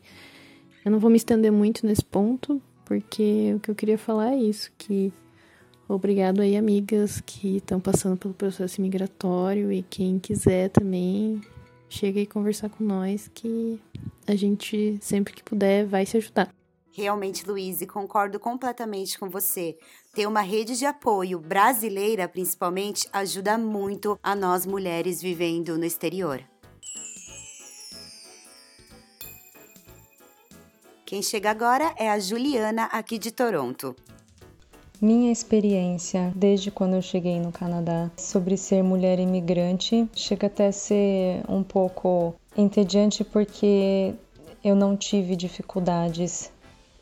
Eu 0.85 0.91
não 0.91 0.99
vou 0.99 1.09
me 1.09 1.17
estender 1.17 1.51
muito 1.51 1.85
nesse 1.85 2.03
ponto, 2.03 2.61
porque 2.85 3.53
o 3.57 3.59
que 3.59 3.69
eu 3.69 3.75
queria 3.75 3.97
falar 3.97 4.31
é 4.33 4.37
isso, 4.37 4.71
que 4.77 5.11
obrigado 5.87 6.39
aí 6.39 6.55
amigas 6.55 7.19
que 7.19 7.57
estão 7.57 7.79
passando 7.79 8.15
pelo 8.15 8.33
processo 8.33 8.81
migratório 8.81 9.71
e 9.71 9.83
quem 9.83 10.17
quiser 10.17 10.69
também 10.69 11.41
chega 11.89 12.19
aí 12.19 12.25
conversar 12.25 12.69
com 12.69 12.83
nós 12.83 13.29
que 13.33 13.79
a 14.25 14.35
gente 14.35 14.97
sempre 15.01 15.33
que 15.33 15.43
puder 15.43 15.85
vai 15.85 16.05
se 16.05 16.15
ajudar. 16.15 16.58
Realmente, 16.91 17.47
Luiz, 17.47 17.85
concordo 17.85 18.39
completamente 18.39 19.17
com 19.17 19.29
você. 19.29 19.77
Ter 20.13 20.27
uma 20.27 20.41
rede 20.41 20.77
de 20.77 20.85
apoio 20.85 21.39
brasileira, 21.39 22.27
principalmente, 22.27 23.07
ajuda 23.13 23.57
muito 23.57 24.19
a 24.23 24.35
nós 24.35 24.65
mulheres 24.65 25.21
vivendo 25.21 25.77
no 25.77 25.85
exterior. 25.85 26.43
Quem 31.05 31.21
chega 31.21 31.49
agora 31.49 31.93
é 31.97 32.09
a 32.09 32.19
Juliana, 32.19 32.85
aqui 32.85 33.17
de 33.17 33.31
Toronto. 33.31 33.95
Minha 35.01 35.31
experiência 35.31 36.31
desde 36.35 36.69
quando 36.69 36.95
eu 36.95 37.01
cheguei 37.01 37.39
no 37.39 37.51
Canadá 37.51 38.11
sobre 38.17 38.57
ser 38.57 38.83
mulher 38.83 39.17
imigrante 39.17 40.07
chega 40.13 40.47
até 40.47 40.67
a 40.67 40.71
ser 40.71 41.41
um 41.47 41.63
pouco 41.63 42.35
entediante 42.55 43.23
porque 43.23 44.13
eu 44.61 44.75
não 44.75 44.97
tive 44.97 45.37
dificuldades, 45.37 46.51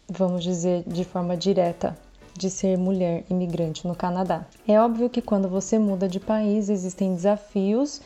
vamos 0.09 0.43
dizer, 0.43 0.83
de 0.87 1.03
forma 1.03 1.35
direta 1.35 1.97
de 2.37 2.49
ser 2.49 2.77
mulher 2.77 3.23
imigrante 3.29 3.87
no 3.87 3.95
Canadá. 3.95 4.45
É 4.67 4.79
óbvio 4.79 5.09
que 5.09 5.21
quando 5.21 5.49
você 5.49 5.79
muda 5.79 6.07
de 6.07 6.19
país 6.19 6.69
existem 6.69 7.15
desafios 7.15 7.99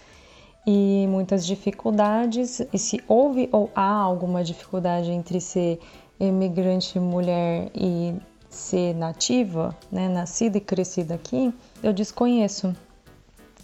e 0.65 1.05
muitas 1.09 1.45
dificuldades, 1.45 2.61
e 2.71 2.77
se 2.77 3.03
houve 3.07 3.49
ou 3.51 3.69
há 3.75 3.91
alguma 3.93 4.43
dificuldade 4.43 5.11
entre 5.11 5.41
ser 5.41 5.79
imigrante 6.19 6.99
mulher 6.99 7.69
e 7.75 8.15
ser 8.49 8.93
nativa, 8.93 9.75
né, 9.91 10.07
nascida 10.07 10.57
e 10.57 10.61
crescida 10.61 11.15
aqui, 11.15 11.53
eu 11.81 11.91
desconheço. 11.91 12.75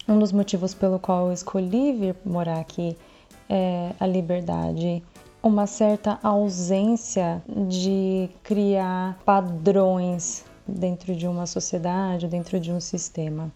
Um 0.08 0.17
dos 0.17 0.32
motivos 0.32 0.74
pelo 0.74 0.98
qual 0.98 1.27
eu 1.27 1.34
escolhi 1.34 1.94
vir 1.94 2.15
morar 2.25 2.60
aqui 2.60 2.98
é 3.50 3.91
a 4.00 4.08
liberdade, 4.08 5.03
uma 5.48 5.66
certa 5.66 6.20
ausência 6.22 7.42
de 7.48 8.30
criar 8.44 9.18
padrões 9.25 10.46
dentro 10.68 11.16
de 11.16 11.27
uma 11.27 11.46
sociedade, 11.46 12.27
dentro 12.27 12.60
de 12.60 12.72
um 12.72 12.80
sistema. 12.80 13.51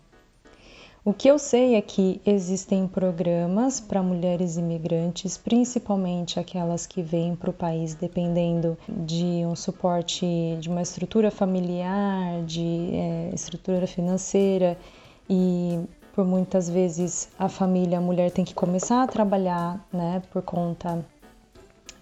O 1.03 1.11
que 1.11 1.27
eu 1.27 1.39
sei 1.39 1.73
é 1.73 1.81
que 1.81 2.21
existem 2.23 2.87
programas 2.87 3.79
para 3.79 4.03
mulheres 4.03 4.55
imigrantes, 4.55 5.35
principalmente 5.35 6.39
aquelas 6.39 6.85
que 6.85 7.01
vêm 7.01 7.35
para 7.35 7.49
o 7.49 7.53
país 7.53 7.95
dependendo 7.95 8.77
de 8.87 9.43
um 9.43 9.55
suporte, 9.55 10.27
de 10.59 10.69
uma 10.69 10.83
estrutura 10.83 11.31
familiar, 11.31 12.43
de 12.43 12.91
é, 12.93 13.31
estrutura 13.33 13.87
financeira 13.87 14.77
e 15.27 15.79
por 16.13 16.23
muitas 16.23 16.69
vezes 16.69 17.29
a 17.39 17.49
família, 17.49 17.97
a 17.97 18.01
mulher 18.01 18.29
tem 18.29 18.45
que 18.45 18.53
começar 18.53 19.01
a 19.01 19.07
trabalhar, 19.07 19.83
né, 19.91 20.21
por 20.31 20.43
conta 20.43 21.03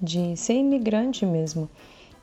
de 0.01 0.35
ser 0.37 0.53
imigrante 0.53 1.25
mesmo. 1.25 1.69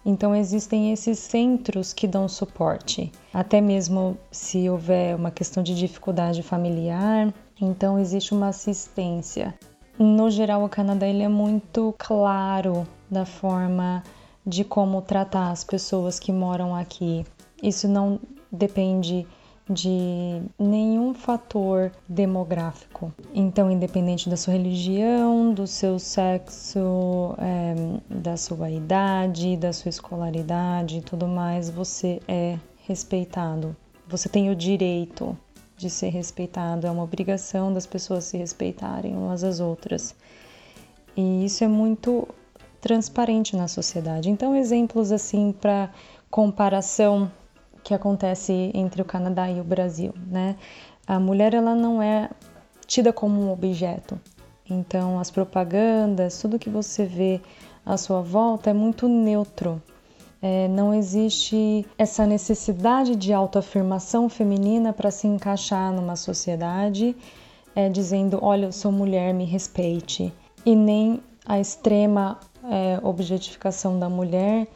Então 0.04 0.36
existem 0.36 0.92
esses 0.92 1.18
centros 1.18 1.92
que 1.92 2.06
dão 2.06 2.28
suporte, 2.28 3.10
até 3.34 3.60
mesmo 3.60 4.16
se 4.30 4.70
houver 4.70 5.16
uma 5.16 5.32
questão 5.32 5.62
de 5.62 5.74
dificuldade 5.74 6.44
familiar, 6.44 7.34
então 7.60 7.98
existe 7.98 8.32
uma 8.32 8.48
assistência. 8.48 9.52
No 9.98 10.30
geral, 10.30 10.64
o 10.64 10.68
Canadá 10.68 11.08
ele 11.08 11.22
é 11.22 11.28
muito 11.28 11.92
claro 11.98 12.86
da 13.10 13.24
forma 13.24 14.04
de 14.46 14.62
como 14.62 15.02
tratar 15.02 15.50
as 15.50 15.64
pessoas 15.64 16.20
que 16.20 16.30
moram 16.30 16.74
aqui. 16.74 17.24
Isso 17.60 17.88
não 17.88 18.20
depende 18.52 19.26
de 19.68 20.42
nenhum 20.58 21.12
fator 21.12 21.90
demográfico. 22.08 23.12
Então, 23.34 23.70
independente 23.70 24.28
da 24.28 24.36
sua 24.36 24.52
religião, 24.52 25.52
do 25.52 25.66
seu 25.66 25.98
sexo, 25.98 27.34
é, 27.38 27.74
da 28.08 28.36
sua 28.36 28.70
idade, 28.70 29.56
da 29.56 29.72
sua 29.72 29.88
escolaridade 29.88 30.98
e 30.98 31.02
tudo 31.02 31.26
mais, 31.26 31.68
você 31.68 32.20
é 32.28 32.58
respeitado. 32.86 33.76
Você 34.08 34.28
tem 34.28 34.50
o 34.50 34.56
direito 34.56 35.36
de 35.76 35.90
ser 35.90 36.08
respeitado, 36.08 36.86
é 36.86 36.90
uma 36.90 37.02
obrigação 37.02 37.72
das 37.72 37.86
pessoas 37.86 38.24
se 38.24 38.38
respeitarem 38.38 39.16
umas 39.16 39.42
às 39.42 39.58
outras. 39.58 40.14
E 41.16 41.44
isso 41.44 41.64
é 41.64 41.68
muito 41.68 42.26
transparente 42.80 43.56
na 43.56 43.66
sociedade. 43.66 44.30
Então, 44.30 44.54
exemplos 44.54 45.10
assim 45.10 45.50
para 45.52 45.90
comparação 46.30 47.30
que 47.86 47.94
acontece 47.94 48.72
entre 48.74 49.00
o 49.00 49.04
Canadá 49.04 49.48
e 49.48 49.60
o 49.60 49.64
Brasil, 49.64 50.12
né? 50.26 50.56
A 51.06 51.20
mulher 51.20 51.54
ela 51.54 51.72
não 51.72 52.02
é 52.02 52.28
tida 52.84 53.12
como 53.12 53.40
um 53.40 53.52
objeto. 53.52 54.20
Então, 54.68 55.20
as 55.20 55.30
propagandas, 55.30 56.40
tudo 56.40 56.58
que 56.58 56.68
você 56.68 57.04
vê 57.06 57.40
à 57.84 57.96
sua 57.96 58.20
volta 58.20 58.70
é 58.70 58.72
muito 58.72 59.06
neutro. 59.06 59.80
É, 60.42 60.66
não 60.66 60.92
existe 60.92 61.86
essa 61.96 62.26
necessidade 62.26 63.14
de 63.14 63.32
autoafirmação 63.32 64.28
feminina 64.28 64.92
para 64.92 65.12
se 65.12 65.28
encaixar 65.28 65.92
numa 65.92 66.16
sociedade, 66.16 67.14
é, 67.72 67.88
dizendo: 67.88 68.40
olha, 68.42 68.66
eu 68.66 68.72
sou 68.72 68.90
mulher, 68.90 69.32
me 69.32 69.44
respeite. 69.44 70.32
E 70.64 70.74
nem 70.74 71.22
a 71.46 71.60
extrema 71.60 72.40
é, 72.68 72.98
objetificação 73.00 73.96
da 73.96 74.08
mulher 74.08 74.66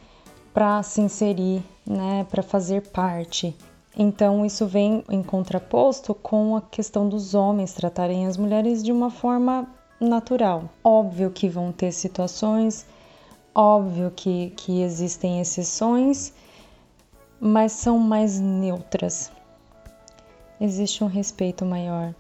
para 0.55 0.81
se 0.85 1.01
inserir, 1.01 1.61
né, 1.91 2.25
para 2.31 2.43
fazer 2.43 2.89
parte. 2.91 3.57
Então, 3.99 4.47
isso 4.47 4.65
vem 4.67 5.05
em 5.11 5.23
contraposto 5.23 6.15
com 6.15 6.57
a 6.57 6.61
questão 6.61 7.09
dos 7.09 7.35
homens 7.35 7.73
tratarem 7.73 8.29
as 8.29 8.37
mulheres 8.37 8.85
de 8.85 8.93
uma 8.93 9.11
forma 9.11 9.69
natural. 9.99 10.71
Óbvio 10.85 11.31
que 11.31 11.49
vão 11.49 11.73
ter 11.73 11.91
situações, 11.91 12.87
óbvio 13.53 14.13
que, 14.15 14.51
que 14.51 14.83
existem 14.83 15.41
exceções, 15.41 16.33
mas 17.41 17.73
são 17.73 17.99
mais 17.99 18.39
neutras. 18.39 19.33
Existe 20.61 21.03
um 21.03 21.09
respeito 21.09 21.65
maior 21.65 22.15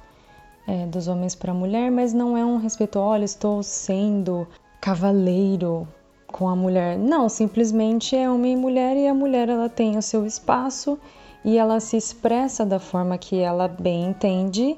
é, 0.67 0.87
dos 0.87 1.07
homens 1.07 1.37
para 1.37 1.53
a 1.53 1.55
mulher, 1.55 1.93
mas 1.93 2.12
não 2.12 2.37
é 2.37 2.45
um 2.45 2.57
respeito, 2.57 2.99
olha, 2.99 3.25
estou 3.25 3.62
sendo 3.62 4.49
cavaleiro 4.81 5.87
com 6.31 6.49
a 6.49 6.57
mulher. 6.57 6.99
Não, 6.99 7.29
simplesmente 7.29 8.17
é 8.17 8.31
homem 8.31 8.53
e 8.53 8.57
mulher 8.57 8.97
e 8.97 9.07
a 9.07 9.15
mulher 9.15 9.49
ela 9.49 9.69
tem 9.69 9.97
o 9.97 10.03
seu 10.03 10.25
espaço 10.25 10.99
e 11.45 11.57
ela 11.57 11.81
se 11.81 11.97
expressa 11.97 12.65
da 12.65 12.79
forma 12.79 13.17
que 13.19 13.39
ela 13.39 13.69
bem 13.69 14.07
entende, 14.07 14.77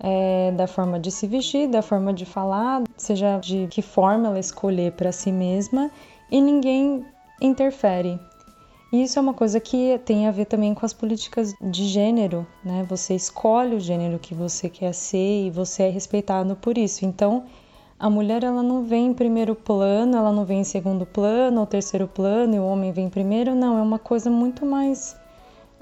é, 0.00 0.52
da 0.52 0.66
forma 0.66 0.98
de 1.00 1.10
se 1.10 1.26
vestir, 1.26 1.68
da 1.68 1.82
forma 1.82 2.12
de 2.12 2.24
falar, 2.24 2.82
seja 2.96 3.38
de 3.38 3.66
que 3.68 3.82
forma 3.82 4.28
ela 4.28 4.38
escolher 4.38 4.92
para 4.92 5.12
si 5.12 5.32
mesma 5.32 5.90
e 6.30 6.40
ninguém 6.40 7.04
interfere. 7.40 8.18
Isso 8.92 9.18
é 9.18 9.22
uma 9.22 9.34
coisa 9.34 9.58
que 9.58 9.98
tem 10.04 10.28
a 10.28 10.30
ver 10.30 10.44
também 10.44 10.72
com 10.72 10.86
as 10.86 10.92
políticas 10.92 11.52
de 11.60 11.88
gênero, 11.88 12.46
né? 12.64 12.86
Você 12.88 13.14
escolhe 13.14 13.74
o 13.74 13.80
gênero 13.80 14.20
que 14.20 14.34
você 14.34 14.68
quer 14.68 14.92
ser 14.94 15.46
e 15.46 15.50
você 15.50 15.84
é 15.84 15.88
respeitado 15.88 16.54
por 16.54 16.78
isso. 16.78 17.04
Então, 17.04 17.44
a 17.98 18.10
mulher 18.10 18.42
ela 18.42 18.62
não 18.62 18.82
vem 18.84 19.06
em 19.06 19.14
primeiro 19.14 19.54
plano, 19.54 20.16
ela 20.16 20.32
não 20.32 20.44
vem 20.44 20.60
em 20.60 20.64
segundo 20.64 21.06
plano 21.06 21.60
ou 21.60 21.66
terceiro 21.66 22.08
plano 22.08 22.54
e 22.54 22.58
o 22.58 22.66
homem 22.66 22.92
vem 22.92 23.08
primeiro, 23.08 23.54
não, 23.54 23.78
é 23.78 23.82
uma 23.82 23.98
coisa 23.98 24.30
muito 24.30 24.66
mais 24.66 25.16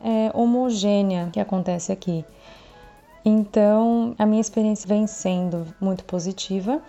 é, 0.05 0.31
homogênea 0.35 1.31
que 1.33 1.41
acontece 1.41 1.91
aqui. 1.91 2.25
Então, 3.25 4.15
a 4.19 4.27
minha 4.27 4.41
experiência 4.41 4.87
vem 4.89 5.07
sendo 5.07 5.67
muito 5.81 6.05
positiva, 6.05 6.83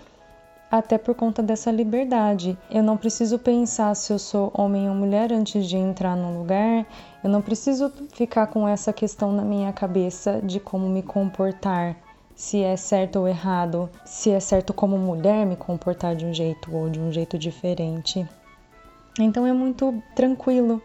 até 0.70 0.98
por 0.98 1.14
conta 1.14 1.44
dessa 1.44 1.72
liberdade. 1.72 2.58
Eu 2.70 2.82
não 2.82 2.98
preciso 2.98 3.38
pensar 3.38 3.96
se 3.96 4.12
eu 4.12 4.18
sou 4.18 4.52
homem 4.56 4.90
ou 4.90 4.96
mulher 4.96 5.32
antes 5.32 5.68
de 5.68 5.78
entrar 5.78 6.16
no 6.16 6.40
lugar, 6.40 6.88
eu 7.24 7.30
não 7.30 7.42
preciso 7.42 7.92
ficar 8.12 8.48
com 8.48 8.68
essa 8.68 8.92
questão 8.92 9.32
na 9.32 9.44
minha 9.44 9.72
cabeça 9.72 10.42
de 10.44 10.60
como 10.60 10.90
me 10.90 11.04
comportar 11.04 11.96
se 12.36 12.62
é 12.62 12.76
certo 12.76 13.20
ou 13.20 13.28
errado, 13.28 13.90
se 14.06 14.32
é 14.32 14.40
certo 14.40 14.74
como 14.74 14.98
mulher 14.98 15.46
me 15.46 15.56
comportar 15.56 16.16
de 16.16 16.26
um 16.26 16.34
jeito 16.34 16.76
ou 16.76 16.90
de 16.90 17.00
um 17.00 17.12
jeito 17.12 17.38
diferente. 17.38 18.28
Então 19.20 19.46
é 19.46 19.54
muito 19.54 20.02
tranquilo. 20.16 20.82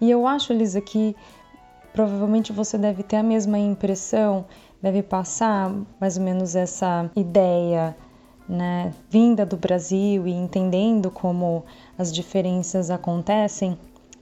E 0.00 0.10
eu 0.10 0.26
acho, 0.26 0.52
Elisa, 0.52 0.80
que 0.80 1.14
provavelmente 1.92 2.52
você 2.52 2.76
deve 2.76 3.02
ter 3.02 3.16
a 3.16 3.22
mesma 3.22 3.58
impressão, 3.58 4.44
deve 4.80 5.02
passar 5.02 5.74
mais 6.00 6.16
ou 6.16 6.22
menos 6.22 6.54
essa 6.54 7.10
ideia, 7.16 7.96
né, 8.48 8.92
vinda 9.10 9.44
do 9.44 9.56
Brasil 9.56 10.26
e 10.26 10.32
entendendo 10.32 11.10
como 11.10 11.64
as 11.98 12.12
diferenças 12.12 12.90
acontecem. 12.90 13.72
O 13.72 13.78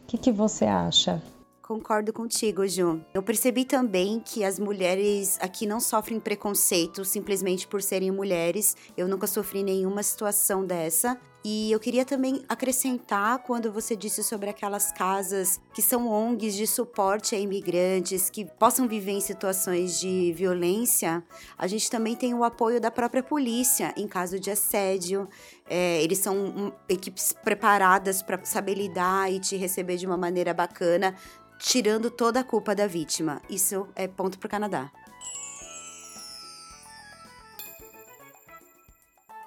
que, 0.07 0.17
que 0.17 0.33
você 0.33 0.65
acha? 0.65 1.21
Concordo 1.67 2.13
contigo, 2.13 2.67
Ju. 2.69 3.01
Eu 3.15 3.23
percebi 3.23 3.65
também 3.65 4.21
que 4.21 4.45
as 4.45 4.59
mulheres 4.59 5.39
aqui 5.41 5.67
não 5.67 5.81
sofrem 5.81 6.21
preconceito 6.21 7.07
simplesmente 7.07 7.67
por 7.67 7.81
serem 7.81 8.11
mulheres. 8.11 8.77
Eu 8.95 9.09
nunca 9.09 9.27
sofri 9.27 9.63
nenhuma 9.63 10.03
situação 10.03 10.63
dessa. 10.63 11.19
E 11.47 11.71
eu 11.71 11.79
queria 11.79 12.07
também 12.07 12.43
acrescentar 12.49 13.39
quando 13.41 13.71
você 13.71 13.95
disse 13.95 14.25
sobre 14.25 14.49
aquelas 14.49 14.91
casas 14.93 15.61
que 15.75 15.83
são 15.83 16.09
ONGs 16.09 16.55
de 16.55 16.67
suporte 16.67 17.35
a 17.35 17.39
imigrantes 17.39 18.31
que 18.31 18.47
possam 18.47 18.89
viver 18.89 19.13
em 19.13 19.21
situações 19.21 20.01
de 20.01 20.33
violência, 20.33 21.23
a 21.59 21.67
gente 21.67 21.91
também 21.91 22.17
tem 22.17 22.33
o 22.33 22.45
apoio 22.45 22.81
da 22.81 22.91
própria 22.91 23.23
polícia 23.23 23.93
em 23.95 24.09
caso 24.09 24.41
de 24.41 24.51
assédio. 24.51 25.29
É, 25.69 26.03
eles 26.03 26.19
são 26.19 26.35
um, 26.35 26.73
equipes 26.89 27.35
preparadas 27.45 28.23
para 28.23 28.43
saber 28.43 28.75
lidar 28.75 29.31
e 29.31 29.39
te 29.39 29.55
receber 29.55 29.97
de 29.99 30.07
uma 30.07 30.17
maneira 30.17 30.55
bacana, 30.55 31.15
tirando 31.59 32.11
toda 32.11 32.41
a 32.41 32.45
culpa 32.45 32.75
da 32.75 32.87
vítima. 32.87 33.41
Isso 33.49 33.89
é 33.95 34.07
ponto 34.07 34.39
para 34.39 34.47
o 34.47 34.51
Canadá. 34.51 34.91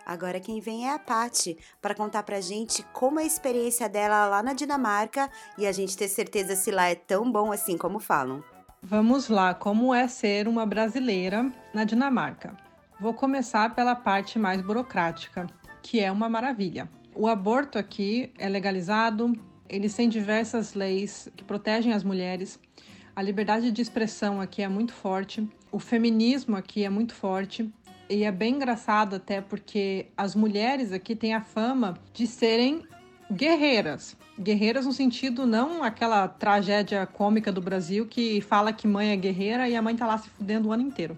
Agora 0.08 0.40
quem 0.40 0.62
vem 0.62 0.88
é 0.88 0.94
a 0.94 1.00
Pati 1.00 1.58
para 1.82 1.94
contar 1.94 2.24
pra 2.24 2.40
gente 2.40 2.82
como 2.94 3.20
é 3.20 3.24
a 3.24 3.26
experiência 3.26 3.90
dela 3.90 4.26
lá 4.28 4.42
na 4.42 4.54
Dinamarca 4.54 5.30
e 5.58 5.68
a 5.68 5.72
gente 5.74 5.98
ter 5.98 6.08
certeza 6.08 6.56
se 6.56 6.72
lá 6.72 6.88
é 6.88 6.96
tão 6.96 7.30
bom 7.30 7.52
assim 7.52 7.78
como 7.78 8.00
falam. 8.00 8.42
Vamos 8.82 9.28
lá, 9.28 9.54
como 9.54 9.94
é 9.94 10.08
ser 10.08 10.48
uma 10.48 10.66
brasileira 10.66 11.52
na 11.74 11.84
Dinamarca? 11.84 12.56
Vou 13.02 13.14
começar 13.14 13.76
pela 13.76 13.96
parte 13.96 14.40
mais 14.40 14.62
burocrática, 14.62 15.46
que 15.82 16.00
é 16.00 16.10
uma 16.10 16.30
maravilha. 16.30 16.90
O 17.14 17.28
aborto 17.28 17.78
aqui 17.78 18.32
é 18.38 18.48
legalizado, 18.48 19.34
eles 19.70 19.94
têm 19.94 20.10
diversas 20.10 20.74
leis 20.74 21.30
que 21.36 21.44
protegem 21.44 21.94
as 21.94 22.04
mulheres. 22.04 22.60
A 23.16 23.22
liberdade 23.22 23.72
de 23.72 23.82
expressão 23.82 24.40
aqui 24.40 24.62
é 24.62 24.68
muito 24.68 24.94
forte, 24.94 25.48
o 25.72 25.80
feminismo 25.80 26.56
aqui 26.56 26.84
é 26.84 26.90
muito 26.90 27.14
forte. 27.14 27.70
E 28.10 28.24
é 28.24 28.32
bem 28.32 28.56
engraçado 28.56 29.18
até 29.18 29.42
porque 29.42 30.08
as 30.16 30.34
mulheres 30.34 30.94
aqui 30.94 31.14
têm 31.16 31.34
a 31.34 31.42
fama 31.42 31.98
de 32.14 32.26
serem 32.26 32.84
guerreiras. 33.32 34.16
Guerreiras 34.40 34.86
no 34.86 34.94
sentido 34.94 35.46
não 35.46 35.84
aquela 35.84 36.28
tragédia 36.28 37.06
cômica 37.06 37.52
do 37.52 37.62
Brasil 37.62 38.06
que 38.06 38.40
fala 38.40 38.72
que 38.72 38.88
mãe 38.88 39.10
é 39.10 39.16
guerreira 39.18 39.68
e 39.68 39.76
a 39.76 39.82
mãe 39.82 39.96
tá 39.96 40.08
lá 40.08 40.18
se 40.18 40.30
fudendo 40.30 40.70
o 40.70 40.72
ano 40.72 40.84
inteiro. 40.84 41.18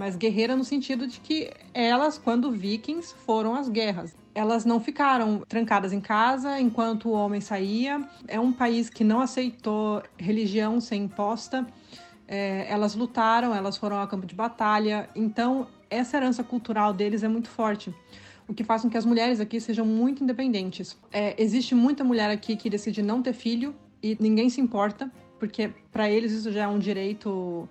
Mas 0.00 0.16
guerreira 0.16 0.56
no 0.56 0.64
sentido 0.64 1.06
de 1.06 1.20
que 1.20 1.50
elas, 1.74 2.16
quando 2.16 2.50
vikings, 2.50 3.14
foram 3.26 3.54
às 3.54 3.68
guerras. 3.68 4.16
Elas 4.34 4.64
não 4.64 4.80
ficaram 4.80 5.42
trancadas 5.46 5.92
em 5.92 6.00
casa 6.00 6.58
enquanto 6.58 7.10
o 7.10 7.12
homem 7.12 7.38
saía. 7.38 8.00
É 8.26 8.40
um 8.40 8.50
país 8.50 8.88
que 8.88 9.04
não 9.04 9.20
aceitou 9.20 10.02
religião 10.16 10.80
ser 10.80 10.96
imposta. 10.96 11.66
É, 12.26 12.64
elas 12.66 12.94
lutaram, 12.94 13.54
elas 13.54 13.76
foram 13.76 13.98
ao 13.98 14.08
campo 14.08 14.26
de 14.26 14.34
batalha. 14.34 15.06
Então, 15.14 15.66
essa 15.90 16.16
herança 16.16 16.42
cultural 16.42 16.94
deles 16.94 17.22
é 17.22 17.28
muito 17.28 17.50
forte 17.50 17.94
o 18.48 18.54
que 18.54 18.64
faz 18.64 18.80
com 18.80 18.88
que 18.88 18.96
as 18.96 19.04
mulheres 19.04 19.38
aqui 19.38 19.60
sejam 19.60 19.84
muito 19.84 20.24
independentes. 20.24 20.96
É, 21.12 21.34
existe 21.36 21.74
muita 21.74 22.02
mulher 22.02 22.30
aqui 22.30 22.56
que 22.56 22.70
decide 22.70 23.02
não 23.02 23.20
ter 23.20 23.34
filho 23.34 23.74
e 24.02 24.16
ninguém 24.18 24.48
se 24.48 24.62
importa, 24.62 25.12
porque 25.38 25.70
para 25.92 26.10
eles 26.10 26.32
isso 26.32 26.50
já 26.50 26.62
é 26.62 26.68
um 26.68 26.78
direito. 26.78 27.68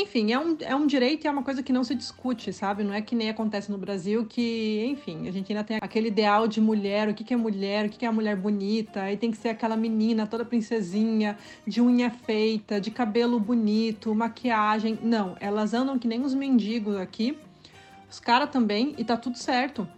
Enfim, 0.00 0.32
é 0.32 0.38
um, 0.38 0.56
é 0.60 0.76
um 0.76 0.86
direito 0.86 1.24
e 1.24 1.28
é 1.28 1.30
uma 1.30 1.42
coisa 1.42 1.62
que 1.62 1.72
não 1.72 1.82
se 1.82 1.94
discute, 1.94 2.52
sabe? 2.52 2.84
Não 2.84 2.94
é 2.94 3.00
que 3.00 3.14
nem 3.14 3.30
acontece 3.30 3.70
no 3.70 3.76
Brasil, 3.76 4.24
que, 4.26 4.84
enfim, 4.86 5.28
a 5.28 5.32
gente 5.32 5.52
ainda 5.52 5.64
tem 5.64 5.78
aquele 5.80 6.08
ideal 6.08 6.46
de 6.46 6.60
mulher, 6.60 7.08
o 7.08 7.14
que, 7.14 7.24
que 7.24 7.34
é 7.34 7.36
mulher, 7.36 7.86
o 7.86 7.88
que, 7.88 7.98
que 7.98 8.04
é 8.04 8.08
a 8.08 8.12
mulher 8.12 8.36
bonita, 8.36 9.02
aí 9.02 9.16
tem 9.16 9.30
que 9.30 9.36
ser 9.36 9.48
aquela 9.48 9.76
menina 9.76 10.26
toda 10.26 10.44
princesinha, 10.44 11.36
de 11.66 11.80
unha 11.80 12.10
feita, 12.10 12.80
de 12.80 12.90
cabelo 12.90 13.40
bonito, 13.40 14.14
maquiagem. 14.14 14.98
Não, 15.02 15.36
elas 15.40 15.74
andam 15.74 15.98
que 15.98 16.06
nem 16.06 16.22
os 16.22 16.34
mendigos 16.34 16.96
aqui, 16.96 17.36
os 18.08 18.20
caras 18.20 18.50
também, 18.50 18.94
e 18.96 19.04
tá 19.04 19.16
tudo 19.16 19.36
certo 19.36 19.88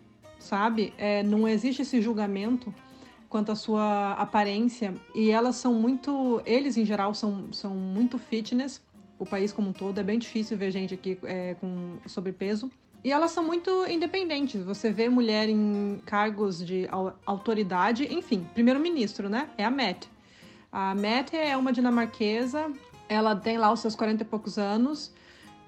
sabe? 0.40 0.92
É, 0.98 1.22
não 1.22 1.46
existe 1.46 1.82
esse 1.82 2.00
julgamento 2.00 2.74
quanto 3.28 3.52
à 3.52 3.54
sua 3.54 4.14
aparência 4.14 4.92
e 5.14 5.30
elas 5.30 5.54
são 5.54 5.72
muito, 5.72 6.42
eles 6.44 6.76
em 6.76 6.84
geral 6.84 7.14
são, 7.14 7.52
são 7.52 7.72
muito 7.72 8.18
fitness, 8.18 8.82
o 9.20 9.26
país 9.26 9.52
como 9.52 9.68
um 9.68 9.72
todo 9.72 10.00
é 10.00 10.02
bem 10.02 10.18
difícil 10.18 10.56
ver 10.56 10.70
gente 10.70 10.94
aqui 10.94 11.18
é, 11.24 11.54
com 11.60 11.98
sobrepeso. 12.06 12.70
E 13.04 13.12
elas 13.12 13.30
são 13.30 13.44
muito 13.44 13.86
independentes. 13.86 14.62
Você 14.64 14.90
vê 14.90 15.08
mulher 15.08 15.48
em 15.48 16.00
cargos 16.06 16.64
de 16.64 16.88
autoridade, 17.24 18.12
enfim, 18.12 18.46
primeiro-ministro, 18.54 19.28
né? 19.28 19.48
É 19.56 19.64
a 19.64 19.70
Matt. 19.70 20.06
A 20.72 20.94
Matt 20.94 21.34
é 21.34 21.56
uma 21.56 21.72
dinamarquesa, 21.72 22.72
ela 23.08 23.36
tem 23.36 23.58
lá 23.58 23.70
os 23.70 23.80
seus 23.80 23.94
40 23.94 24.22
e 24.22 24.26
poucos 24.26 24.58
anos 24.58 25.12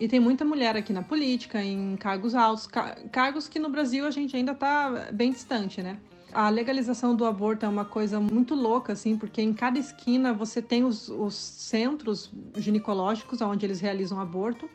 e 0.00 0.08
tem 0.08 0.18
muita 0.18 0.44
mulher 0.44 0.76
aqui 0.76 0.92
na 0.92 1.02
política, 1.02 1.62
em 1.62 1.96
cargos 1.96 2.34
altos, 2.34 2.66
cargos 3.10 3.48
que 3.48 3.58
no 3.58 3.68
Brasil 3.68 4.06
a 4.06 4.10
gente 4.10 4.34
ainda 4.34 4.52
está 4.52 5.10
bem 5.12 5.30
distante, 5.30 5.82
né? 5.82 5.98
A 6.34 6.48
legalização 6.48 7.14
do 7.14 7.26
aborto 7.26 7.66
é 7.66 7.68
uma 7.68 7.84
coisa 7.84 8.18
muito 8.18 8.54
louca, 8.54 8.94
assim, 8.94 9.18
porque 9.18 9.42
em 9.42 9.52
cada 9.52 9.78
esquina 9.78 10.32
você 10.32 10.62
tem 10.62 10.82
os, 10.82 11.10
os 11.10 11.34
centros 11.34 12.32
ginecológicos 12.56 13.42
onde 13.42 13.66
eles 13.66 13.80
realizam 13.80 14.18
aborto, 14.18 14.68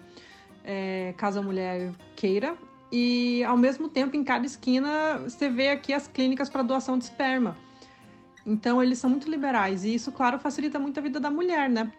é, 0.63 1.15
caso 1.17 1.39
a 1.39 1.41
mulher 1.41 1.91
queira, 2.15 2.55
e 2.91 3.43
ao 3.43 3.57
mesmo 3.57 3.89
tempo 3.89 4.15
em 4.15 4.23
cada 4.23 4.45
esquina 4.45 5.17
você 5.17 5.49
vê 5.49 5.69
aqui 5.69 5.93
as 5.93 6.07
clínicas 6.07 6.47
para 6.47 6.61
doação 6.61 6.95
de 6.95 7.05
esperma. 7.05 7.57
Então 8.45 8.81
eles 8.81 8.99
são 8.99 9.09
muito 9.09 9.29
liberais 9.29 9.83
e 9.83 9.95
isso, 9.95 10.11
claro, 10.11 10.37
facilita 10.37 10.77
muito 10.77 10.99
a 10.99 11.01
vida 11.01 11.19
da 11.19 11.31
mulher, 11.31 11.67
né? 11.67 11.91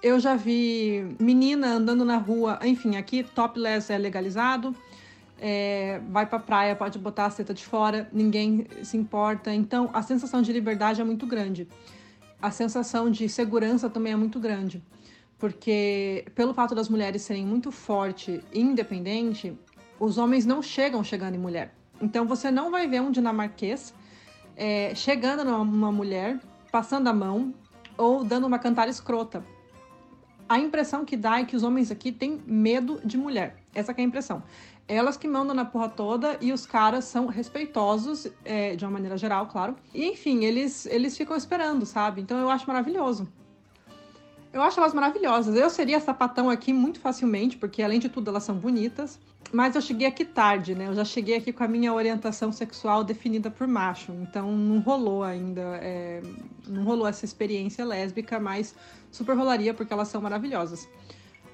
Eu 0.00 0.20
já 0.20 0.36
vi 0.36 1.16
menina 1.18 1.66
andando 1.68 2.04
na 2.04 2.16
rua, 2.16 2.60
enfim, 2.62 2.96
aqui 2.96 3.24
topless 3.24 3.92
é 3.92 3.98
legalizado. 3.98 4.74
É, 5.46 6.00
vai 6.08 6.24
pra 6.24 6.38
praia, 6.38 6.74
pode 6.74 6.98
botar 6.98 7.26
a 7.26 7.30
seta 7.30 7.52
de 7.52 7.62
fora, 7.62 8.08
ninguém 8.10 8.66
se 8.82 8.96
importa. 8.96 9.52
Então, 9.52 9.90
a 9.92 10.00
sensação 10.00 10.40
de 10.40 10.50
liberdade 10.50 11.02
é 11.02 11.04
muito 11.04 11.26
grande. 11.26 11.68
A 12.40 12.50
sensação 12.50 13.10
de 13.10 13.28
segurança 13.28 13.90
também 13.90 14.14
é 14.14 14.16
muito 14.16 14.40
grande. 14.40 14.82
Porque, 15.38 16.24
pelo 16.34 16.54
fato 16.54 16.74
das 16.74 16.88
mulheres 16.88 17.20
serem 17.20 17.44
muito 17.44 17.70
forte 17.70 18.42
e 18.54 18.58
independente, 18.58 19.54
os 20.00 20.16
homens 20.16 20.46
não 20.46 20.62
chegam 20.62 21.04
chegando 21.04 21.34
em 21.34 21.38
mulher. 21.38 21.74
Então, 22.00 22.24
você 22.24 22.50
não 22.50 22.70
vai 22.70 22.88
ver 22.88 23.02
um 23.02 23.10
dinamarquês 23.10 23.92
é, 24.56 24.94
chegando 24.94 25.44
numa 25.44 25.92
mulher, 25.92 26.40
passando 26.72 27.06
a 27.08 27.12
mão 27.12 27.52
ou 27.98 28.24
dando 28.24 28.46
uma 28.46 28.58
cantada 28.58 28.90
escrota 28.90 29.44
a 30.48 30.58
impressão 30.58 31.04
que 31.04 31.16
dá 31.16 31.40
é 31.40 31.44
que 31.44 31.56
os 31.56 31.62
homens 31.62 31.90
aqui 31.90 32.12
têm 32.12 32.40
medo 32.46 33.00
de 33.04 33.16
mulher. 33.16 33.56
Essa 33.74 33.92
é 33.92 34.00
a 34.00 34.02
impressão. 34.02 34.42
Elas 34.86 35.16
que 35.16 35.26
mandam 35.26 35.54
na 35.54 35.64
porra 35.64 35.88
toda 35.88 36.36
e 36.40 36.52
os 36.52 36.66
caras 36.66 37.04
são 37.06 37.26
respeitosos, 37.26 38.28
é, 38.44 38.76
de 38.76 38.84
uma 38.84 38.90
maneira 38.90 39.16
geral, 39.16 39.46
claro. 39.46 39.74
E 39.94 40.04
enfim, 40.04 40.44
eles, 40.44 40.84
eles 40.86 41.16
ficam 41.16 41.36
esperando, 41.36 41.86
sabe? 41.86 42.20
Então 42.20 42.38
eu 42.38 42.50
acho 42.50 42.66
maravilhoso. 42.66 43.26
Eu 44.52 44.62
acho 44.62 44.78
elas 44.78 44.94
maravilhosas. 44.94 45.56
Eu 45.56 45.68
seria 45.68 45.98
sapatão 45.98 46.48
aqui 46.48 46.72
muito 46.72 47.00
facilmente, 47.00 47.56
porque 47.56 47.82
além 47.82 47.98
de 47.98 48.08
tudo 48.08 48.30
elas 48.30 48.44
são 48.44 48.54
bonitas. 48.56 49.18
Mas 49.52 49.74
eu 49.74 49.82
cheguei 49.82 50.06
aqui 50.06 50.24
tarde, 50.24 50.74
né? 50.74 50.86
Eu 50.86 50.94
já 50.94 51.04
cheguei 51.04 51.36
aqui 51.36 51.52
com 51.52 51.64
a 51.64 51.68
minha 51.68 51.92
orientação 51.92 52.52
sexual 52.52 53.02
definida 53.02 53.50
por 53.50 53.66
macho. 53.66 54.12
Então 54.12 54.52
não 54.56 54.78
rolou 54.80 55.24
ainda. 55.24 55.60
É... 55.82 56.22
Não 56.68 56.84
rolou 56.84 57.06
essa 57.06 57.24
experiência 57.24 57.84
lésbica, 57.84 58.38
mas 58.38 58.74
super 59.10 59.36
rolaria 59.36 59.74
porque 59.74 59.92
elas 59.92 60.08
são 60.08 60.20
maravilhosas. 60.20 60.88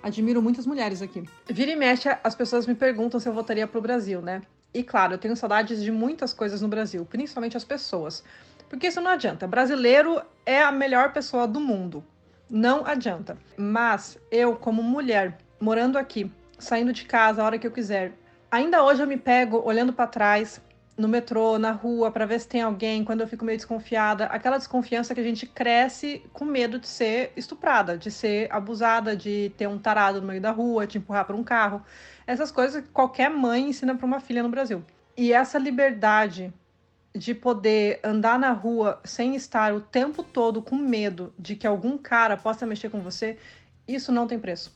Admiro 0.03 0.41
muitas 0.41 0.67
mulheres 0.67 1.03
aqui. 1.03 1.25
Vira 1.49 1.71
e 1.71 1.77
mexe, 1.77 2.09
as 2.23 2.35
pessoas 2.35 2.67
me 2.67 2.75
perguntam 2.75 3.21
se 3.21 3.29
eu 3.29 3.33
voltaria 3.33 3.67
pro 3.67 3.81
Brasil, 3.81 4.23
né? 4.23 4.43
E 4.73 4.83
claro, 4.83 5.15
eu 5.15 5.19
tenho 5.19 5.37
saudades 5.37 5.83
de 5.83 5.91
muitas 5.91 6.33
coisas 6.33 6.63
no 6.63 6.69
Brasil, 6.69 7.05
principalmente 7.05 7.57
as 7.57 7.65
pessoas. 7.65 8.23
Porque 8.69 8.87
isso 8.87 9.01
não 9.01 9.11
adianta. 9.11 9.47
Brasileiro 9.47 10.23
é 10.47 10.63
a 10.63 10.71
melhor 10.71 11.13
pessoa 11.13 11.47
do 11.47 11.61
mundo 11.61 12.05
não 12.51 12.85
adianta. 12.85 13.39
Mas 13.57 14.19
eu, 14.31 14.57
como 14.57 14.83
mulher, 14.83 15.39
morando 15.61 15.97
aqui, 15.97 16.31
saindo 16.59 16.93
de 16.93 17.05
casa 17.05 17.41
a 17.41 17.45
hora 17.45 17.59
que 17.59 17.67
eu 17.67 17.71
quiser, 17.71 18.13
ainda 18.51 18.83
hoje 18.83 19.03
eu 19.03 19.07
me 19.07 19.17
pego 19.17 19.63
olhando 19.65 19.93
para 19.93 20.07
trás, 20.09 20.61
no 21.01 21.09
metrô, 21.09 21.59
na 21.59 21.73
rua, 21.73 22.11
para 22.11 22.27
ver 22.27 22.39
se 22.39 22.47
tem 22.47 22.63
alguém, 22.63 23.03
quando 23.03 23.23
eu 23.23 23.27
fico 23.27 23.45
meio 23.45 23.57
desconfiada, 23.57 24.27
aquela 24.27 24.59
desconfiança 24.59 25.15
que 25.15 25.21
a 25.21 25.25
gente 25.25 25.47
cresce 25.47 26.23
com 26.33 26.45
medo 26.45 26.79
de 26.79 26.87
ser 26.87 27.33
estuprada, 27.37 27.99
de 27.99 28.11
ser 28.11 28.53
abusada, 28.53 29.17
de 29.17 29.53
ter 29.57 29.67
um 29.67 29.79
tarado 29.79 30.21
no 30.21 30.27
meio 30.27 30.41
da 30.41 30.51
rua, 30.51 30.87
de 30.87 30.99
empurrar 30.99 31.25
para 31.25 31.35
um 31.35 31.43
carro. 31.43 31.83
Essas 32.27 32.53
coisas 32.53 32.85
que 32.85 32.91
qualquer 32.91 33.31
mãe 33.31 33.71
ensina 33.71 33.95
para 33.95 34.07
uma 34.07 34.21
filha 34.21 34.43
no 34.43 34.49
Brasil. 34.49 34.85
E 35.17 35.33
essa 35.33 35.59
liberdade 35.59 36.53
de 37.15 37.35
poder 37.35 37.99
andar 38.05 38.39
na 38.39 38.53
rua 38.53 39.01
sem 39.05 39.35
estar 39.35 39.75
o 39.75 39.81
tempo 39.81 40.23
todo 40.23 40.63
com 40.63 40.77
medo 40.77 41.33
de 41.39 41.57
que 41.57 41.67
algum 41.67 41.99
cara 41.99 42.37
possa 42.37 42.67
mexer 42.67 42.89
com 42.89 43.01
você, 43.01 43.37
isso 43.89 44.13
não 44.13 44.27
tem 44.27 44.39
preço. 44.39 44.73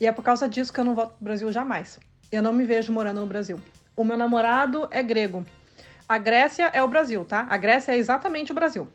E 0.00 0.06
é 0.06 0.12
por 0.12 0.22
causa 0.22 0.48
disso 0.48 0.72
que 0.72 0.78
eu 0.78 0.84
não 0.84 0.94
volto 0.94 1.14
pro 1.14 1.24
Brasil 1.24 1.50
jamais. 1.50 1.98
Eu 2.30 2.42
não 2.42 2.52
me 2.52 2.64
vejo 2.64 2.92
morando 2.92 3.20
no 3.20 3.26
Brasil. 3.26 3.58
O 3.96 4.04
meu 4.04 4.16
namorado 4.16 4.86
é 4.90 5.02
grego. 5.02 5.44
A 6.06 6.18
Grécia 6.18 6.70
é 6.72 6.82
o 6.82 6.88
Brasil, 6.88 7.24
tá? 7.24 7.46
A 7.48 7.56
Grécia 7.56 7.92
é 7.92 7.96
exatamente 7.96 8.52
o 8.52 8.54
Brasil. 8.54 8.86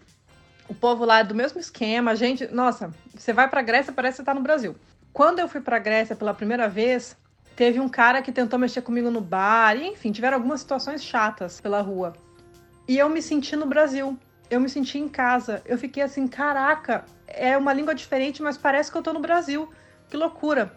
O 0.69 0.75
povo 0.75 1.03
lá 1.03 1.19
é 1.19 1.23
do 1.23 1.35
mesmo 1.35 1.59
esquema, 1.59 2.15
gente, 2.15 2.47
nossa, 2.47 2.93
você 3.13 3.33
vai 3.33 3.49
pra 3.49 3.61
Grécia, 3.61 3.91
parece 3.91 4.17
que 4.17 4.17
você 4.21 4.25
tá 4.25 4.33
no 4.33 4.41
Brasil. 4.41 4.75
Quando 5.11 5.39
eu 5.39 5.47
fui 5.47 5.59
pra 5.59 5.79
Grécia 5.79 6.15
pela 6.15 6.33
primeira 6.33 6.69
vez, 6.69 7.17
teve 7.55 7.79
um 7.79 7.89
cara 7.89 8.21
que 8.21 8.31
tentou 8.31 8.57
mexer 8.57 8.81
comigo 8.81 9.09
no 9.09 9.19
bar, 9.19 9.75
e 9.75 9.87
enfim, 9.87 10.11
tiveram 10.11 10.37
algumas 10.37 10.61
situações 10.61 11.03
chatas 11.03 11.59
pela 11.59 11.81
rua. 11.81 12.13
E 12.87 12.97
eu 12.97 13.09
me 13.09 13.21
senti 13.21 13.55
no 13.55 13.65
Brasil. 13.65 14.17
Eu 14.49 14.59
me 14.59 14.69
senti 14.69 14.99
em 14.99 15.07
casa. 15.07 15.61
Eu 15.65 15.77
fiquei 15.77 16.03
assim, 16.03 16.27
caraca, 16.27 17.05
é 17.25 17.57
uma 17.57 17.73
língua 17.73 17.95
diferente, 17.95 18.41
mas 18.41 18.57
parece 18.57 18.91
que 18.91 18.97
eu 18.97 19.01
tô 19.01 19.13
no 19.13 19.19
Brasil. 19.19 19.69
Que 20.09 20.17
loucura. 20.17 20.73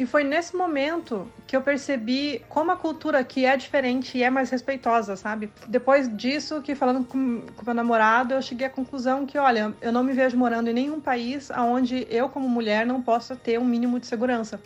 E 0.00 0.06
foi 0.06 0.24
nesse 0.24 0.56
momento 0.56 1.30
que 1.46 1.54
eu 1.54 1.60
percebi 1.60 2.42
como 2.48 2.70
a 2.70 2.76
cultura 2.76 3.18
aqui 3.18 3.44
é 3.44 3.54
diferente 3.54 4.16
e 4.16 4.22
é 4.22 4.30
mais 4.30 4.48
respeitosa, 4.48 5.14
sabe? 5.14 5.52
Depois 5.68 6.08
disso, 6.16 6.62
que 6.62 6.74
falando 6.74 7.04
com, 7.04 7.42
com 7.54 7.64
meu 7.66 7.74
namorado, 7.74 8.32
eu 8.32 8.40
cheguei 8.40 8.66
à 8.66 8.70
conclusão 8.70 9.26
que, 9.26 9.36
olha, 9.36 9.74
eu 9.78 9.92
não 9.92 10.02
me 10.02 10.14
vejo 10.14 10.38
morando 10.38 10.70
em 10.70 10.72
nenhum 10.72 11.02
país 11.02 11.50
onde 11.50 12.06
eu, 12.08 12.30
como 12.30 12.48
mulher, 12.48 12.86
não 12.86 13.02
possa 13.02 13.36
ter 13.36 13.60
um 13.60 13.64
mínimo 13.66 14.00
de 14.00 14.06
segurança. 14.06 14.58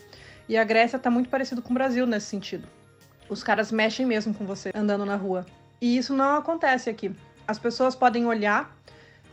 E 0.49 0.57
a 0.57 0.63
Grécia 0.63 1.01
tá 1.01 1.11
muito 1.11 1.29
parecido 1.29 1.61
com 1.61 1.73
o 1.73 1.75
Brasil 1.75 2.07
nesse 2.07 2.27
sentido. 2.27 2.69
Os 3.29 3.43
caras 3.43 3.73
mexem 3.73 4.07
mesmo 4.07 4.33
com 4.33 4.47
você 4.47 4.71
andando 4.73 5.05
na 5.05 5.17
rua. 5.17 5.45
E 5.81 5.97
isso 5.97 6.15
não 6.15 6.37
acontece 6.37 6.89
aqui. 6.89 7.11
As 7.45 7.59
pessoas 7.59 7.97
podem 7.97 8.25
olhar, 8.25 8.73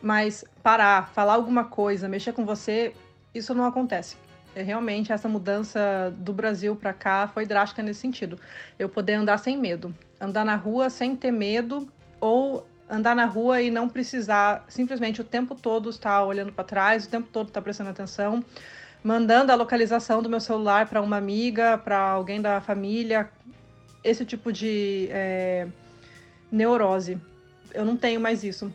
mas 0.02 0.44
parar, 0.64 1.12
falar 1.14 1.36
alguma 1.36 1.66
coisa, 1.66 2.10
mexer 2.10 2.34
com 2.34 2.44
você, 2.44 2.92
isso 3.36 3.54
não 3.54 3.66
acontece. 3.66 4.16
É, 4.56 4.62
realmente 4.62 5.12
essa 5.12 5.30
mudança 5.30 6.14
do 6.18 6.34
Brasil 6.34 6.76
para 6.76 6.94
cá 6.94 7.28
foi 7.28 7.46
drástica 7.46 7.82
nesse 7.82 8.02
sentido. 8.02 8.38
Eu 8.78 8.90
poder 8.90 9.14
andar 9.14 9.38
sem 9.38 9.58
medo, 9.58 9.96
andar 10.20 10.44
na 10.44 10.56
rua 10.56 10.90
sem 10.90 11.16
ter 11.16 11.32
medo 11.32 11.88
ou 12.20 12.66
andar 12.90 13.16
na 13.16 13.26
rua 13.26 13.62
e 13.62 13.72
não 13.72 13.88
precisar 13.88 14.66
simplesmente 14.68 15.22
o 15.22 15.24
tempo 15.24 15.56
todo 15.56 15.90
estar 15.90 16.24
olhando 16.24 16.52
para 16.52 16.64
trás, 16.66 17.06
o 17.06 17.10
tempo 17.10 17.30
todo 17.32 17.48
estar 17.48 17.62
prestando 17.62 17.90
atenção, 17.90 18.44
mandando 19.02 19.54
a 19.54 19.56
localização 19.56 20.22
do 20.22 20.30
meu 20.30 20.42
celular 20.42 20.88
para 20.88 21.02
uma 21.02 21.16
amiga, 21.16 21.78
para 21.78 21.98
alguém 21.98 22.42
da 22.42 22.60
família, 22.60 23.30
esse 24.04 24.26
tipo 24.26 24.52
de 24.52 25.08
é, 25.10 25.68
neurose. 26.52 27.18
Eu 27.74 27.86
não 27.86 27.96
tenho 27.96 28.20
mais 28.20 28.44
isso. 28.44 28.74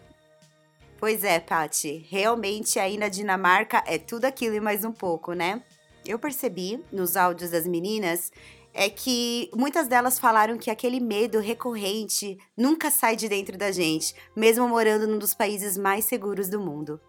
Pois 0.99 1.25
é, 1.25 1.39
Pati. 1.39 2.07
Realmente 2.09 2.79
aí 2.79 2.97
na 2.97 3.09
Dinamarca 3.09 3.83
é 3.87 3.99
tudo 3.99 4.25
aquilo 4.25 4.55
e 4.55 4.61
mais 4.61 4.85
um 4.85 4.93
pouco, 4.93 5.35
né? 5.35 5.63
Eu 6.07 6.19
percebi 6.19 6.83
nos 6.91 7.17
áudios 7.17 7.51
das 7.51 7.67
meninas 7.67 8.33
é 8.73 8.89
que 8.91 9.51
muitas 9.55 9.89
delas 9.89 10.19
falaram 10.19 10.59
que 10.59 10.71
aquele 10.71 11.01
medo 11.01 11.39
recorrente 11.39 12.39
nunca 12.57 12.91
sai 12.91 13.17
de 13.17 13.29
dentro 13.29 13.57
da 13.57 13.73
gente, 13.73 14.15
mesmo 14.35 14.69
morando 14.69 15.07
num 15.07 15.19
dos 15.19 15.33
países 15.33 15.79
mais 15.79 16.05
seguros 16.05 16.49
do 16.49 16.61
mundo. 16.61 17.01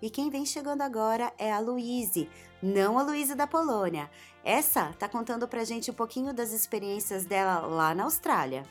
E 0.00 0.10
quem 0.10 0.30
vem 0.30 0.46
chegando 0.46 0.82
agora 0.82 1.32
é 1.38 1.52
a 1.52 1.58
Luíse, 1.58 2.28
não 2.62 2.98
a 2.98 3.02
Luísa 3.02 3.34
da 3.34 3.46
Polônia. 3.46 4.10
Essa 4.48 4.94
tá 4.98 5.06
contando 5.06 5.46
pra 5.46 5.62
gente 5.62 5.90
um 5.90 5.94
pouquinho 5.94 6.32
das 6.32 6.54
experiências 6.54 7.26
dela 7.26 7.66
lá 7.66 7.94
na 7.94 8.04
Austrália. 8.04 8.64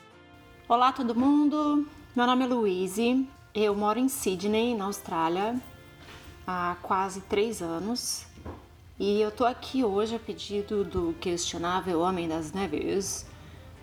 Olá 0.68 0.90
todo 0.90 1.14
mundo, 1.14 1.86
meu 2.16 2.26
nome 2.26 2.42
é 2.42 2.48
Luíse, 2.48 3.28
eu 3.54 3.76
moro 3.76 3.96
em 3.96 4.08
Sydney, 4.08 4.74
na 4.74 4.86
Austrália, 4.86 5.54
há 6.44 6.76
quase 6.82 7.20
três 7.20 7.62
anos 7.62 8.26
e 8.98 9.20
eu 9.20 9.30
tô 9.30 9.44
aqui 9.44 9.84
hoje 9.84 10.16
a 10.16 10.18
pedido 10.18 10.82
do 10.82 11.14
questionável 11.20 12.00
Homem 12.00 12.26
das 12.26 12.50
Neves 12.50 13.24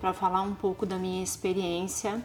para 0.02 0.12
falar 0.12 0.42
um 0.42 0.54
pouco 0.54 0.86
da 0.86 0.98
minha 0.98 1.24
experiência 1.24 2.22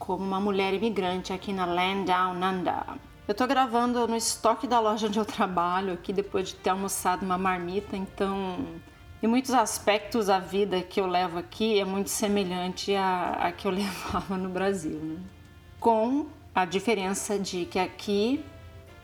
como 0.00 0.24
uma 0.24 0.40
mulher 0.40 0.74
imigrante 0.74 1.32
aqui 1.32 1.52
na 1.52 1.64
Land 1.64 2.06
Down 2.06 2.42
Under. 2.42 2.98
Eu 3.28 3.36
tô 3.36 3.46
gravando 3.46 4.08
no 4.08 4.16
estoque 4.16 4.66
da 4.66 4.80
loja 4.80 5.06
onde 5.06 5.20
eu 5.20 5.24
trabalho 5.24 5.92
aqui 5.92 6.12
depois 6.12 6.48
de 6.48 6.56
ter 6.56 6.70
almoçado 6.70 7.24
uma 7.24 7.38
marmita, 7.38 7.96
então 7.96 8.66
em 9.22 9.26
muitos 9.26 9.52
aspectos 9.52 10.28
a 10.28 10.38
vida 10.38 10.82
que 10.82 11.00
eu 11.00 11.06
levo 11.06 11.38
aqui 11.38 11.78
é 11.80 11.84
muito 11.84 12.10
semelhante 12.10 12.94
à, 12.94 13.30
à 13.46 13.52
que 13.52 13.66
eu 13.66 13.70
levava 13.72 14.36
no 14.36 14.48
Brasil, 14.48 14.98
né? 14.98 15.18
com 15.80 16.26
a 16.54 16.64
diferença 16.64 17.38
de 17.38 17.64
que 17.66 17.78
aqui 17.78 18.44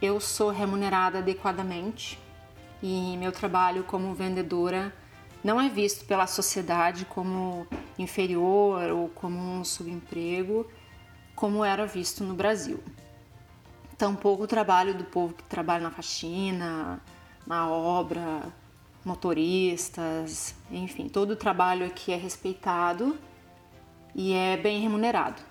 eu 0.00 0.20
sou 0.20 0.50
remunerada 0.50 1.18
adequadamente 1.18 2.18
e 2.82 3.16
meu 3.16 3.30
trabalho 3.30 3.84
como 3.84 4.14
vendedora 4.14 4.92
não 5.42 5.60
é 5.60 5.68
visto 5.68 6.04
pela 6.04 6.26
sociedade 6.26 7.04
como 7.04 7.66
inferior 7.98 8.90
ou 8.90 9.08
como 9.08 9.38
um 9.38 9.64
subemprego, 9.64 10.68
como 11.34 11.64
era 11.64 11.86
visto 11.86 12.22
no 12.22 12.34
Brasil. 12.34 12.82
Tampouco 13.98 14.44
o 14.44 14.46
trabalho 14.46 14.94
do 14.94 15.04
povo 15.04 15.34
que 15.34 15.44
trabalha 15.44 15.82
na 15.82 15.90
faxina, 15.90 17.00
na 17.46 17.68
obra, 17.68 18.52
motoristas, 19.04 20.54
enfim, 20.70 21.08
todo 21.08 21.32
o 21.32 21.36
trabalho 21.36 21.86
aqui 21.86 22.12
é 22.12 22.16
respeitado 22.16 23.18
e 24.14 24.32
é 24.32 24.56
bem 24.56 24.80
remunerado. 24.80 25.42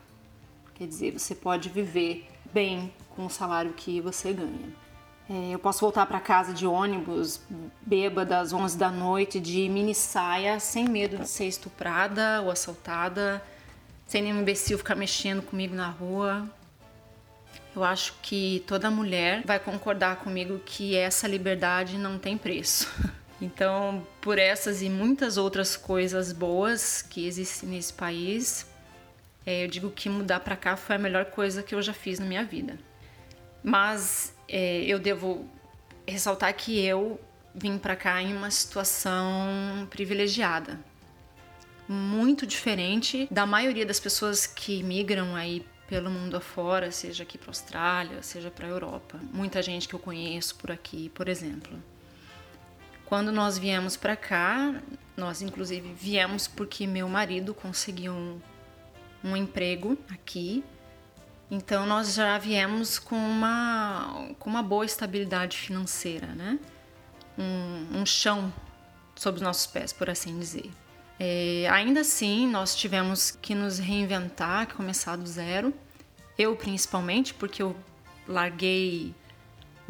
Quer 0.75 0.87
dizer, 0.87 1.17
você 1.17 1.35
pode 1.35 1.69
viver 1.69 2.27
bem 2.53 2.91
com 3.15 3.25
o 3.25 3.29
salário 3.29 3.73
que 3.73 3.99
você 4.01 4.33
ganha. 4.33 4.81
É, 5.29 5.53
eu 5.53 5.59
posso 5.59 5.79
voltar 5.81 6.05
para 6.05 6.19
casa 6.19 6.53
de 6.53 6.65
ônibus, 6.65 7.41
bêbada 7.81 8.39
às 8.39 8.51
11 8.51 8.77
da 8.77 8.89
noite, 8.89 9.39
de 9.39 9.69
mini 9.69 9.95
saia, 9.95 10.59
sem 10.59 10.87
medo 10.89 11.17
de 11.17 11.27
ser 11.27 11.45
estuprada 11.45 12.41
ou 12.41 12.51
assaltada, 12.51 13.41
sem 14.07 14.21
nenhum 14.21 14.41
imbecil 14.41 14.77
ficar 14.77 14.95
mexendo 14.95 15.41
comigo 15.41 15.73
na 15.73 15.87
rua. 15.87 16.49
Eu 17.73 17.83
acho 17.83 18.15
que 18.21 18.63
toda 18.67 18.91
mulher 18.91 19.43
vai 19.45 19.57
concordar 19.57 20.17
comigo 20.17 20.59
que 20.59 20.97
essa 20.97 21.27
liberdade 21.27 21.97
não 21.97 22.19
tem 22.19 22.37
preço. 22.37 22.91
Então, 23.41 24.05
por 24.21 24.37
essas 24.37 24.83
e 24.83 24.89
muitas 24.89 25.35
outras 25.35 25.75
coisas 25.75 26.31
boas 26.31 27.01
que 27.01 27.25
existem 27.25 27.69
nesse 27.69 27.91
país, 27.91 28.67
é, 29.43 29.63
eu 29.63 29.67
digo 29.67 29.89
que 29.89 30.07
mudar 30.07 30.41
para 30.41 30.55
cá 30.55 30.77
foi 30.77 30.95
a 30.95 30.99
melhor 30.99 31.25
coisa 31.25 31.63
que 31.63 31.73
eu 31.73 31.81
já 31.81 31.91
fiz 31.91 32.19
na 32.19 32.25
minha 32.25 32.45
vida. 32.45 32.77
Mas 33.63 34.35
é, 34.47 34.83
eu 34.83 34.99
devo 34.99 35.49
ressaltar 36.07 36.53
que 36.53 36.79
eu 36.85 37.19
vim 37.53 37.77
para 37.77 37.95
cá 37.95 38.21
em 38.21 38.35
uma 38.35 38.51
situação 38.51 39.87
privilegiada, 39.89 40.79
muito 41.87 42.45
diferente 42.45 43.27
da 43.29 43.45
maioria 43.45 43.85
das 43.85 43.99
pessoas 43.99 44.45
que 44.45 44.81
migram 44.83 45.35
aí 45.35 45.65
pelo 45.87 46.09
mundo 46.09 46.37
afora, 46.37 46.89
seja 46.91 47.23
aqui 47.23 47.37
para 47.37 47.49
Austrália, 47.49 48.23
seja 48.23 48.49
para 48.49 48.67
Europa. 48.67 49.19
Muita 49.33 49.61
gente 49.61 49.89
que 49.89 49.93
eu 49.93 49.99
conheço 49.99 50.55
por 50.55 50.71
aqui, 50.71 51.09
por 51.09 51.27
exemplo. 51.27 51.77
Quando 53.11 53.29
nós 53.29 53.57
viemos 53.57 53.97
para 53.97 54.15
cá, 54.15 54.81
nós 55.17 55.41
inclusive 55.41 55.91
viemos 55.93 56.47
porque 56.47 56.87
meu 56.87 57.09
marido 57.09 57.53
conseguiu 57.53 58.13
um, 58.13 58.39
um 59.21 59.35
emprego 59.35 59.97
aqui 60.09 60.63
então 61.51 61.85
nós 61.85 62.13
já 62.13 62.37
viemos 62.37 62.97
com 62.97 63.17
uma, 63.17 64.29
com 64.39 64.49
uma 64.49 64.63
boa 64.63 64.85
estabilidade 64.85 65.57
financeira, 65.57 66.27
né? 66.27 66.57
Um, 67.37 67.99
um 67.99 68.05
chão 68.05 68.53
sob 69.17 69.35
os 69.35 69.41
nossos 69.41 69.67
pés, 69.67 69.91
por 69.91 70.09
assim 70.09 70.39
dizer. 70.39 70.71
É, 71.19 71.67
ainda 71.69 71.99
assim, 71.99 72.47
nós 72.47 72.73
tivemos 72.73 73.31
que 73.31 73.53
nos 73.53 73.79
reinventar, 73.79 74.73
começar 74.73 75.17
do 75.17 75.27
zero. 75.27 75.73
Eu 76.37 76.55
principalmente, 76.55 77.33
porque 77.33 77.61
eu 77.61 77.75
larguei 78.25 79.13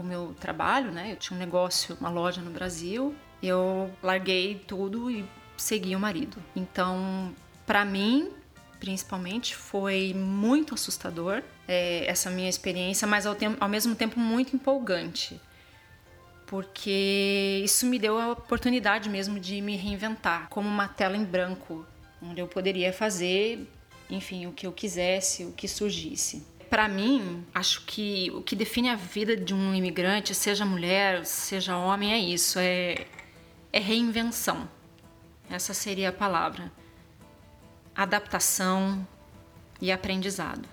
o 0.01 0.03
meu 0.03 0.35
trabalho, 0.39 0.91
né? 0.91 1.13
Eu 1.13 1.15
tinha 1.15 1.35
um 1.35 1.39
negócio, 1.39 1.97
uma 1.99 2.09
loja 2.09 2.41
no 2.41 2.51
Brasil. 2.51 3.15
Eu 3.41 3.91
larguei 4.03 4.55
tudo 4.67 5.09
e 5.09 5.25
segui 5.57 5.95
o 5.95 5.99
marido. 5.99 6.37
Então, 6.55 7.33
para 7.65 7.85
mim, 7.85 8.31
principalmente, 8.79 9.55
foi 9.55 10.13
muito 10.13 10.73
assustador 10.73 11.43
é, 11.67 12.05
essa 12.05 12.29
minha 12.29 12.49
experiência, 12.49 13.07
mas 13.07 13.25
ao, 13.25 13.37
ao 13.59 13.69
mesmo 13.69 13.95
tempo 13.95 14.19
muito 14.19 14.55
empolgante, 14.55 15.39
porque 16.47 17.61
isso 17.63 17.85
me 17.85 17.97
deu 17.97 18.19
a 18.19 18.31
oportunidade 18.31 19.07
mesmo 19.07 19.39
de 19.39 19.61
me 19.61 19.77
reinventar, 19.77 20.49
como 20.49 20.67
uma 20.67 20.87
tela 20.87 21.15
em 21.15 21.23
branco, 21.23 21.85
onde 22.21 22.41
eu 22.41 22.47
poderia 22.47 22.91
fazer, 22.91 23.69
enfim, 24.09 24.47
o 24.47 24.51
que 24.51 24.67
eu 24.67 24.71
quisesse, 24.73 25.45
o 25.45 25.53
que 25.53 25.67
surgisse. 25.67 26.45
Para 26.71 26.87
mim, 26.87 27.45
acho 27.53 27.81
que 27.85 28.31
o 28.33 28.41
que 28.41 28.55
define 28.55 28.87
a 28.87 28.95
vida 28.95 29.35
de 29.35 29.53
um 29.53 29.75
imigrante, 29.75 30.33
seja 30.33 30.63
mulher, 30.63 31.25
seja 31.25 31.75
homem, 31.75 32.13
é 32.13 32.17
isso: 32.17 32.57
é, 32.59 33.07
é 33.73 33.79
reinvenção. 33.79 34.69
Essa 35.49 35.73
seria 35.73 36.07
a 36.07 36.13
palavra 36.13 36.71
adaptação 37.93 39.05
e 39.81 39.91
aprendizado. 39.91 40.65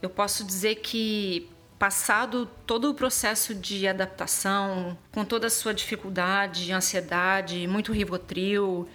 Eu 0.00 0.08
posso 0.08 0.44
dizer 0.44 0.76
que, 0.76 1.50
passado 1.76 2.46
todo 2.64 2.90
o 2.90 2.94
processo 2.94 3.52
de 3.52 3.88
adaptação, 3.88 4.96
com 5.10 5.24
toda 5.24 5.48
a 5.48 5.50
sua 5.50 5.74
dificuldade, 5.74 6.70
ansiedade, 6.70 7.66
muito 7.66 7.92
rivotril, 7.92 8.88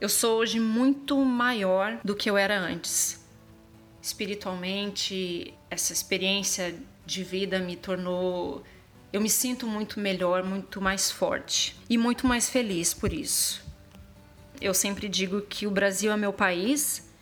eu 0.00 0.08
sou 0.08 0.38
hoje 0.38 0.60
muito 0.60 1.18
maior 1.24 1.98
do 2.04 2.14
que 2.14 2.30
eu 2.30 2.36
era 2.36 2.56
antes. 2.56 3.25
Espiritualmente, 4.06 5.52
essa 5.68 5.92
experiência 5.92 6.76
de 7.04 7.24
vida 7.24 7.58
me 7.58 7.74
tornou. 7.74 8.62
Eu 9.12 9.20
me 9.20 9.28
sinto 9.28 9.66
muito 9.66 9.98
melhor, 9.98 10.44
muito 10.44 10.80
mais 10.80 11.10
forte 11.10 11.74
e 11.90 11.98
muito 11.98 12.24
mais 12.24 12.48
feliz 12.48 12.94
por 12.94 13.12
isso. 13.12 13.64
Eu 14.60 14.72
sempre 14.72 15.08
digo 15.08 15.40
que 15.40 15.66
o 15.66 15.72
Brasil 15.72 16.12
é 16.12 16.16
meu 16.16 16.32
país, 16.32 17.12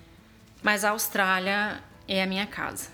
mas 0.62 0.84
a 0.84 0.90
Austrália 0.90 1.82
é 2.06 2.22
a 2.22 2.26
minha 2.26 2.46
casa. 2.46 2.90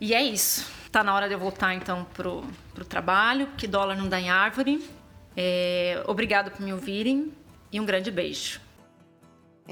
E 0.00 0.12
é 0.12 0.20
isso. 0.20 0.68
Tá 0.90 1.04
na 1.04 1.14
hora 1.14 1.28
de 1.28 1.34
eu 1.34 1.38
voltar 1.38 1.72
então 1.72 2.04
pro, 2.12 2.42
pro 2.74 2.84
trabalho, 2.84 3.46
que 3.56 3.68
dólar 3.68 3.94
não 3.94 4.08
dá 4.08 4.20
em 4.20 4.28
árvore. 4.28 4.84
É, 5.36 6.02
obrigado 6.08 6.50
por 6.50 6.62
me 6.62 6.72
ouvirem 6.72 7.32
e 7.70 7.78
um 7.78 7.86
grande 7.86 8.10
beijo. 8.10 8.60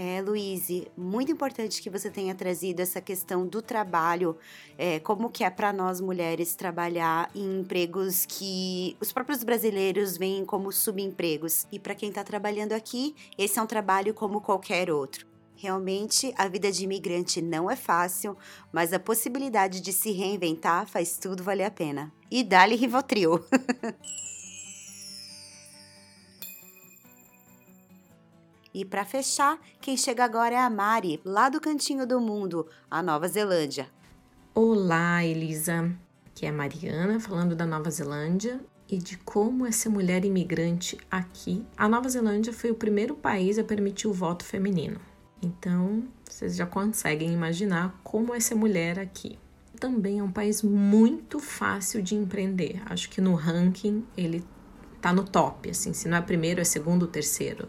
É, 0.00 0.22
Luíse, 0.22 0.86
muito 0.96 1.32
importante 1.32 1.82
que 1.82 1.90
você 1.90 2.08
tenha 2.08 2.32
trazido 2.32 2.80
essa 2.80 3.00
questão 3.00 3.44
do 3.44 3.60
trabalho, 3.60 4.36
é, 4.78 5.00
como 5.00 5.28
que 5.28 5.42
é 5.42 5.50
para 5.50 5.72
nós 5.72 6.00
mulheres 6.00 6.54
trabalhar 6.54 7.28
em 7.34 7.58
empregos 7.58 8.24
que 8.24 8.96
os 9.00 9.10
próprios 9.10 9.42
brasileiros 9.42 10.16
veem 10.16 10.44
como 10.44 10.70
subempregos. 10.70 11.66
E 11.72 11.80
para 11.80 11.96
quem 11.96 12.10
está 12.10 12.22
trabalhando 12.22 12.74
aqui, 12.74 13.12
esse 13.36 13.58
é 13.58 13.62
um 13.62 13.66
trabalho 13.66 14.14
como 14.14 14.40
qualquer 14.40 14.88
outro. 14.88 15.26
Realmente, 15.56 16.32
a 16.38 16.46
vida 16.46 16.70
de 16.70 16.84
imigrante 16.84 17.42
não 17.42 17.68
é 17.68 17.74
fácil, 17.74 18.36
mas 18.72 18.92
a 18.92 19.00
possibilidade 19.00 19.80
de 19.80 19.92
se 19.92 20.12
reinventar 20.12 20.86
faz 20.86 21.18
tudo 21.18 21.42
valer 21.42 21.64
a 21.64 21.72
pena. 21.72 22.12
E 22.30 22.44
dá-lhe 22.44 22.76
Rivotril! 22.76 23.44
E 28.78 28.84
para 28.84 29.04
fechar, 29.04 29.58
quem 29.80 29.96
chega 29.96 30.24
agora 30.24 30.54
é 30.54 30.58
a 30.58 30.70
Mari, 30.70 31.20
lá 31.24 31.48
do 31.48 31.60
cantinho 31.60 32.06
do 32.06 32.20
mundo, 32.20 32.64
a 32.88 33.02
Nova 33.02 33.26
Zelândia. 33.26 33.88
Olá, 34.54 35.24
Elisa. 35.24 35.92
Que 36.32 36.46
é 36.46 36.50
a 36.50 36.52
Mariana 36.52 37.18
falando 37.18 37.56
da 37.56 37.66
Nova 37.66 37.90
Zelândia 37.90 38.60
e 38.88 38.96
de 38.96 39.18
como 39.18 39.72
ser 39.72 39.88
mulher 39.88 40.24
imigrante 40.24 40.96
aqui. 41.10 41.66
A 41.76 41.88
Nova 41.88 42.08
Zelândia 42.08 42.52
foi 42.52 42.70
o 42.70 42.76
primeiro 42.76 43.16
país 43.16 43.58
a 43.58 43.64
permitir 43.64 44.06
o 44.06 44.12
voto 44.12 44.44
feminino. 44.44 45.00
Então, 45.42 46.04
vocês 46.24 46.54
já 46.54 46.64
conseguem 46.64 47.32
imaginar 47.32 48.00
como 48.04 48.40
ser 48.40 48.54
mulher 48.54 49.00
aqui. 49.00 49.40
Também 49.80 50.20
é 50.20 50.22
um 50.22 50.30
país 50.30 50.62
muito 50.62 51.40
fácil 51.40 52.00
de 52.00 52.14
empreender. 52.14 52.80
Acho 52.86 53.10
que 53.10 53.20
no 53.20 53.34
ranking 53.34 54.06
ele 54.16 54.44
tá 55.00 55.12
no 55.12 55.24
top, 55.24 55.68
assim, 55.68 55.92
se 55.92 56.08
não 56.08 56.18
é 56.18 56.20
primeiro, 56.20 56.60
é 56.60 56.64
segundo, 56.64 57.08
terceiro, 57.08 57.68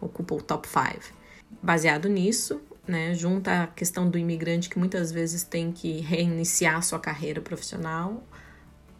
ocupa 0.00 0.34
o 0.34 0.42
top 0.42 0.68
5. 0.68 1.14
Baseado 1.62 2.08
nisso, 2.08 2.60
né, 2.86 3.14
junta 3.14 3.64
a 3.64 3.66
questão 3.66 4.08
do 4.08 4.18
imigrante 4.18 4.68
que 4.68 4.78
muitas 4.78 5.10
vezes 5.10 5.42
tem 5.42 5.72
que 5.72 6.00
reiniciar 6.00 6.82
sua 6.82 6.98
carreira 6.98 7.40
profissional, 7.40 8.22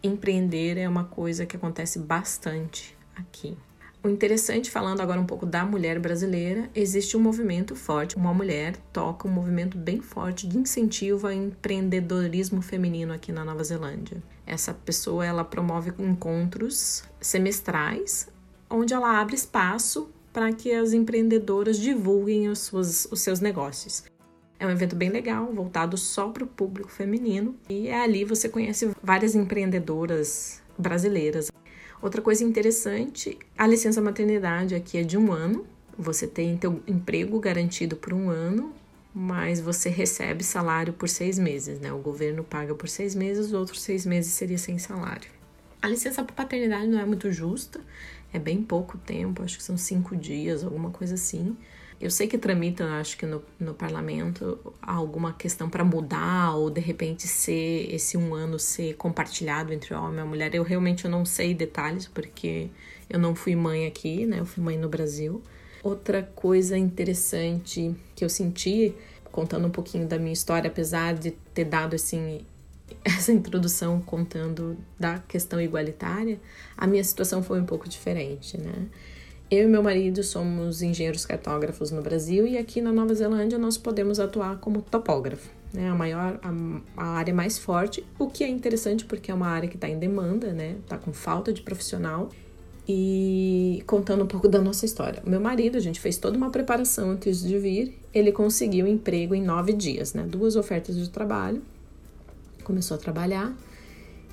empreender 0.03 0.77
é 0.77 0.87
uma 0.87 1.05
coisa 1.05 1.45
que 1.45 1.55
acontece 1.55 1.99
bastante 1.99 2.97
aqui. 3.15 3.57
O 4.03 4.09
interessante, 4.09 4.69
falando 4.69 5.01
agora 5.01 5.19
um 5.19 5.25
pouco 5.25 5.45
da 5.45 5.65
mulher 5.65 5.99
brasileira, 5.99 6.69
existe 6.73 7.17
um 7.17 7.19
movimento 7.19 7.75
forte. 7.75 8.15
Uma 8.15 8.33
mulher 8.33 8.77
toca 8.93 9.27
um 9.27 9.31
movimento 9.31 9.77
bem 9.77 10.01
forte 10.01 10.47
de 10.47 10.57
incentivo 10.57 11.27
ao 11.27 11.33
empreendedorismo 11.33 12.61
feminino 12.61 13.11
aqui 13.11 13.31
na 13.31 13.43
Nova 13.43 13.63
Zelândia. 13.63 14.21
Essa 14.45 14.73
pessoa 14.73 15.25
ela 15.25 15.43
promove 15.43 15.91
encontros 15.99 17.03
semestrais, 17.19 18.29
onde 18.69 18.93
ela 18.93 19.19
abre 19.19 19.35
espaço 19.35 20.09
para 20.37 20.53
que 20.53 20.71
as 20.71 20.93
empreendedoras 20.93 21.79
divulguem 21.79 22.47
os, 22.47 22.59
seus, 22.59 23.07
os 23.11 23.21
seus 23.21 23.39
negócios. 23.39 24.03
É 24.59 24.67
um 24.67 24.69
evento 24.69 24.95
bem 24.95 25.09
legal, 25.09 25.51
voltado 25.51 25.97
só 25.97 26.29
para 26.29 26.43
o 26.43 26.47
público 26.47 26.91
feminino, 26.91 27.55
e 27.67 27.87
é 27.87 28.03
ali 28.03 28.23
você 28.23 28.47
conhece 28.47 28.91
várias 29.01 29.33
empreendedoras 29.33 30.61
brasileiras. 30.77 31.51
Outra 31.99 32.21
coisa 32.21 32.43
interessante, 32.43 33.35
a 33.57 33.65
licença 33.65 33.99
maternidade 33.99 34.75
aqui 34.75 34.99
é 34.99 35.03
de 35.03 35.17
um 35.17 35.31
ano. 35.33 35.65
Você 35.97 36.27
tem 36.27 36.55
teu 36.55 36.83
emprego 36.85 37.39
garantido 37.39 37.95
por 37.95 38.13
um 38.13 38.29
ano, 38.29 38.71
mas 39.11 39.59
você 39.59 39.89
recebe 39.89 40.43
salário 40.43 40.93
por 40.93 41.09
seis 41.09 41.39
meses, 41.39 41.79
né? 41.79 41.91
O 41.91 41.97
governo 41.97 42.43
paga 42.43 42.75
por 42.75 42.87
seis 42.87 43.15
meses, 43.15 43.47
os 43.47 43.53
outros 43.53 43.81
seis 43.81 44.05
meses 44.05 44.33
seria 44.33 44.59
sem 44.59 44.77
salário. 44.77 45.31
A 45.81 45.87
licença 45.87 46.23
paternidade 46.23 46.87
não 46.87 46.99
é 46.99 47.05
muito 47.05 47.31
justa, 47.31 47.79
é 48.33 48.39
bem 48.39 48.61
pouco 48.61 48.97
tempo, 48.97 49.43
acho 49.43 49.57
que 49.57 49.63
são 49.63 49.77
cinco 49.77 50.15
dias, 50.15 50.63
alguma 50.63 50.89
coisa 50.89 51.15
assim. 51.15 51.55
Eu 51.99 52.11
sei 52.11 52.27
que 52.27 52.37
tramita, 52.37 52.85
acho 52.99 53.17
que 53.17 53.25
no, 53.25 53.41
no 53.59 53.73
parlamento, 53.73 54.59
alguma 54.79 55.33
questão 55.33 55.67
para 55.67 55.83
mudar 55.83 56.53
ou 56.55 56.69
de 56.69 56.79
repente 56.79 57.27
ser 57.27 57.91
esse 57.91 58.15
um 58.15 58.35
ano 58.35 58.59
ser 58.59 58.95
compartilhado 58.95 59.73
entre 59.73 59.95
homem 59.95 60.23
e 60.23 60.27
mulher. 60.27 60.53
Eu 60.53 60.61
realmente 60.61 61.07
não 61.07 61.25
sei 61.25 61.55
detalhes 61.55 62.07
porque 62.07 62.69
eu 63.09 63.17
não 63.17 63.33
fui 63.33 63.55
mãe 63.55 63.87
aqui, 63.87 64.27
né? 64.27 64.39
Eu 64.39 64.45
fui 64.45 64.63
mãe 64.63 64.77
no 64.77 64.87
Brasil. 64.87 65.41
Outra 65.81 66.21
coisa 66.21 66.77
interessante 66.77 67.95
que 68.15 68.23
eu 68.23 68.29
senti, 68.29 68.93
contando 69.31 69.67
um 69.67 69.71
pouquinho 69.71 70.07
da 70.07 70.19
minha 70.19 70.33
história, 70.33 70.67
apesar 70.69 71.15
de 71.15 71.31
ter 71.31 71.65
dado 71.65 71.95
assim 71.95 72.45
essa 73.03 73.31
introdução 73.31 74.01
contando 74.01 74.77
da 74.99 75.19
questão 75.19 75.61
igualitária, 75.61 76.39
a 76.77 76.85
minha 76.87 77.03
situação 77.03 77.41
foi 77.43 77.59
um 77.59 77.65
pouco 77.65 77.87
diferente, 77.87 78.57
né? 78.57 78.87
Eu 79.49 79.63
e 79.63 79.67
meu 79.67 79.81
marido 79.81 80.21
somos 80.23 80.81
engenheiros 80.81 81.25
cartógrafos 81.25 81.89
no 81.89 82.01
Brasil 82.01 82.45
e 82.45 82.57
aqui 82.57 82.81
na 82.81 82.91
Nova 82.91 83.13
Zelândia 83.15 83.57
nós 83.57 83.77
podemos 83.77 84.19
atuar 84.19 84.57
como 84.57 84.81
topógrafo, 84.81 85.49
né? 85.73 85.89
A 85.89 85.95
maior, 85.95 86.37
a, 86.43 87.01
a 87.01 87.05
área 87.17 87.33
mais 87.33 87.57
forte, 87.57 88.03
o 88.19 88.27
que 88.27 88.43
é 88.43 88.49
interessante 88.49 89.05
porque 89.05 89.31
é 89.31 89.33
uma 89.33 89.47
área 89.47 89.69
que 89.69 89.75
está 89.75 89.87
em 89.87 89.97
demanda, 89.97 90.51
né? 90.51 90.75
Está 90.83 90.97
com 90.97 91.13
falta 91.13 91.53
de 91.53 91.61
profissional. 91.61 92.29
E 92.89 93.83
contando 93.85 94.23
um 94.23 94.27
pouco 94.27 94.47
da 94.47 94.61
nossa 94.61 94.85
história. 94.85 95.21
Meu 95.25 95.41
marido, 95.41 95.75
a 95.75 95.81
gente 95.81 95.99
fez 95.99 96.17
toda 96.17 96.37
uma 96.37 96.49
preparação 96.49 97.11
antes 97.11 97.41
de 97.43 97.59
vir. 97.59 97.99
Ele 98.13 98.31
conseguiu 98.31 98.87
emprego 98.87 99.35
em 99.35 99.43
nove 99.43 99.73
dias, 99.73 100.13
né? 100.13 100.23
Duas 100.23 100.55
ofertas 100.55 100.95
de 100.95 101.09
trabalho. 101.09 101.61
Começou 102.67 102.95
a 102.95 102.97
trabalhar 102.97 103.55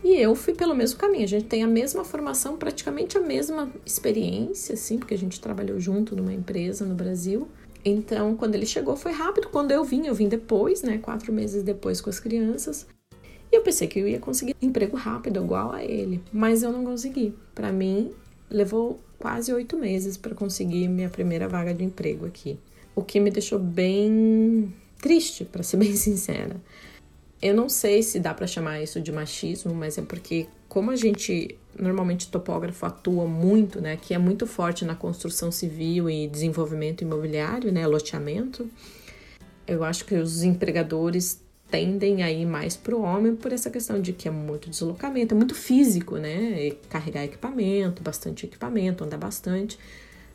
e 0.02 0.16
eu 0.16 0.34
fui 0.34 0.54
pelo 0.54 0.74
mesmo 0.74 0.98
caminho. 0.98 1.22
A 1.22 1.28
gente 1.28 1.44
tem 1.44 1.62
a 1.62 1.68
mesma 1.68 2.04
formação, 2.04 2.56
praticamente 2.56 3.16
a 3.16 3.20
mesma 3.20 3.70
experiência, 3.86 4.74
assim, 4.74 4.98
porque 4.98 5.14
a 5.14 5.18
gente 5.18 5.40
trabalhou 5.40 5.78
junto 5.78 6.16
numa 6.16 6.32
empresa 6.32 6.84
no 6.84 6.96
Brasil. 6.96 7.46
Então, 7.84 8.34
quando 8.34 8.56
ele 8.56 8.66
chegou, 8.66 8.96
foi 8.96 9.12
rápido. 9.12 9.48
Quando 9.50 9.70
eu 9.70 9.84
vim, 9.84 10.06
eu 10.06 10.14
vim 10.16 10.26
depois, 10.26 10.82
né? 10.82 10.98
Quatro 10.98 11.32
meses 11.32 11.62
depois 11.62 12.00
com 12.00 12.10
as 12.10 12.18
crianças. 12.18 12.88
E 13.52 13.56
eu 13.56 13.62
pensei 13.62 13.86
que 13.86 14.00
eu 14.00 14.08
ia 14.08 14.18
conseguir 14.18 14.56
emprego 14.60 14.96
rápido, 14.96 15.40
igual 15.40 15.70
a 15.70 15.84
ele. 15.84 16.20
Mas 16.32 16.64
eu 16.64 16.72
não 16.72 16.84
consegui. 16.84 17.32
Para 17.54 17.70
mim, 17.70 18.10
levou 18.50 18.98
quase 19.16 19.52
oito 19.52 19.78
meses 19.78 20.16
para 20.16 20.34
conseguir 20.34 20.88
minha 20.88 21.08
primeira 21.08 21.46
vaga 21.46 21.72
de 21.72 21.84
emprego 21.84 22.26
aqui. 22.26 22.58
O 22.96 23.02
que 23.04 23.20
me 23.20 23.30
deixou 23.30 23.60
bem 23.60 24.74
triste, 25.00 25.44
para 25.44 25.62
ser 25.62 25.76
bem 25.78 25.94
sincera. 25.94 26.60
Eu 27.44 27.54
não 27.54 27.68
sei 27.68 28.02
se 28.02 28.18
dá 28.18 28.32
para 28.32 28.46
chamar 28.46 28.80
isso 28.80 28.98
de 29.02 29.12
machismo, 29.12 29.74
mas 29.74 29.98
é 29.98 30.02
porque 30.02 30.46
como 30.66 30.90
a 30.90 30.96
gente 30.96 31.58
normalmente 31.78 32.28
topógrafo 32.28 32.86
atua 32.86 33.26
muito, 33.26 33.82
né, 33.82 33.98
que 34.00 34.14
é 34.14 34.18
muito 34.18 34.46
forte 34.46 34.82
na 34.82 34.94
construção 34.94 35.52
civil 35.52 36.08
e 36.08 36.26
desenvolvimento 36.26 37.02
imobiliário, 37.02 37.70
né, 37.70 37.86
loteamento, 37.86 38.66
eu 39.68 39.84
acho 39.84 40.06
que 40.06 40.14
os 40.14 40.42
empregadores 40.42 41.38
tendem 41.70 42.22
a 42.22 42.32
ir 42.32 42.46
mais 42.46 42.78
para 42.78 42.96
o 42.96 43.02
homem 43.02 43.36
por 43.36 43.52
essa 43.52 43.68
questão 43.68 44.00
de 44.00 44.14
que 44.14 44.26
é 44.26 44.30
muito 44.30 44.70
deslocamento, 44.70 45.34
é 45.34 45.36
muito 45.36 45.54
físico, 45.54 46.16
né? 46.16 46.68
E 46.68 46.70
carregar 46.88 47.24
equipamento, 47.24 48.02
bastante 48.02 48.46
equipamento, 48.46 49.04
andar 49.04 49.18
bastante. 49.18 49.78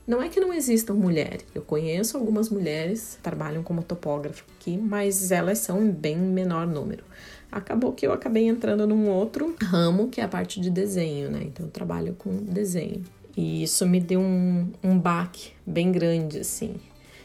Não 0.10 0.24
é 0.24 0.28
que 0.28 0.40
não 0.40 0.52
existam 0.52 0.96
mulheres. 0.96 1.46
Eu 1.54 1.62
conheço 1.62 2.18
algumas 2.18 2.50
mulheres 2.50 3.14
que 3.16 3.22
trabalham 3.22 3.62
como 3.62 3.84
topógrafo 3.84 4.44
aqui, 4.58 4.76
mas 4.76 5.32
elas 5.32 5.60
são 5.60 5.86
em 5.86 5.92
bem 5.92 6.18
menor 6.18 6.66
número. 6.66 7.04
Acabou 7.52 7.94
que 7.94 8.08
eu 8.08 8.12
acabei 8.12 8.48
entrando 8.48 8.88
num 8.88 9.08
outro 9.08 9.56
ramo, 9.62 10.10
que 10.10 10.20
é 10.20 10.24
a 10.24 10.28
parte 10.28 10.60
de 10.60 10.72
desenho, 10.72 11.30
né? 11.30 11.42
Então 11.44 11.68
eu 11.68 11.72
trabalho 11.72 12.16
com 12.18 12.36
desenho. 12.38 13.04
E 13.38 13.62
isso 13.62 13.86
me 13.86 14.00
deu 14.00 14.20
um, 14.20 14.72
um 14.84 14.98
baque 14.98 15.52
bem 15.64 15.92
grande, 15.92 16.40
assim. 16.40 16.78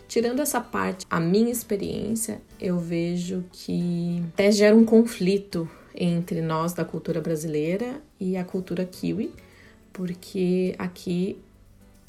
Tirando 0.06 0.42
essa 0.42 0.60
parte, 0.60 1.06
a 1.08 1.18
minha 1.18 1.50
experiência, 1.50 2.42
eu 2.60 2.78
vejo 2.78 3.46
que 3.50 4.22
até 4.34 4.52
gera 4.52 4.76
um 4.76 4.84
conflito 4.84 5.66
entre 5.94 6.42
nós 6.42 6.74
da 6.74 6.84
cultura 6.84 7.22
brasileira 7.22 8.02
e 8.20 8.36
a 8.36 8.44
cultura 8.44 8.84
kiwi, 8.84 9.32
porque 9.90 10.74
aqui 10.78 11.38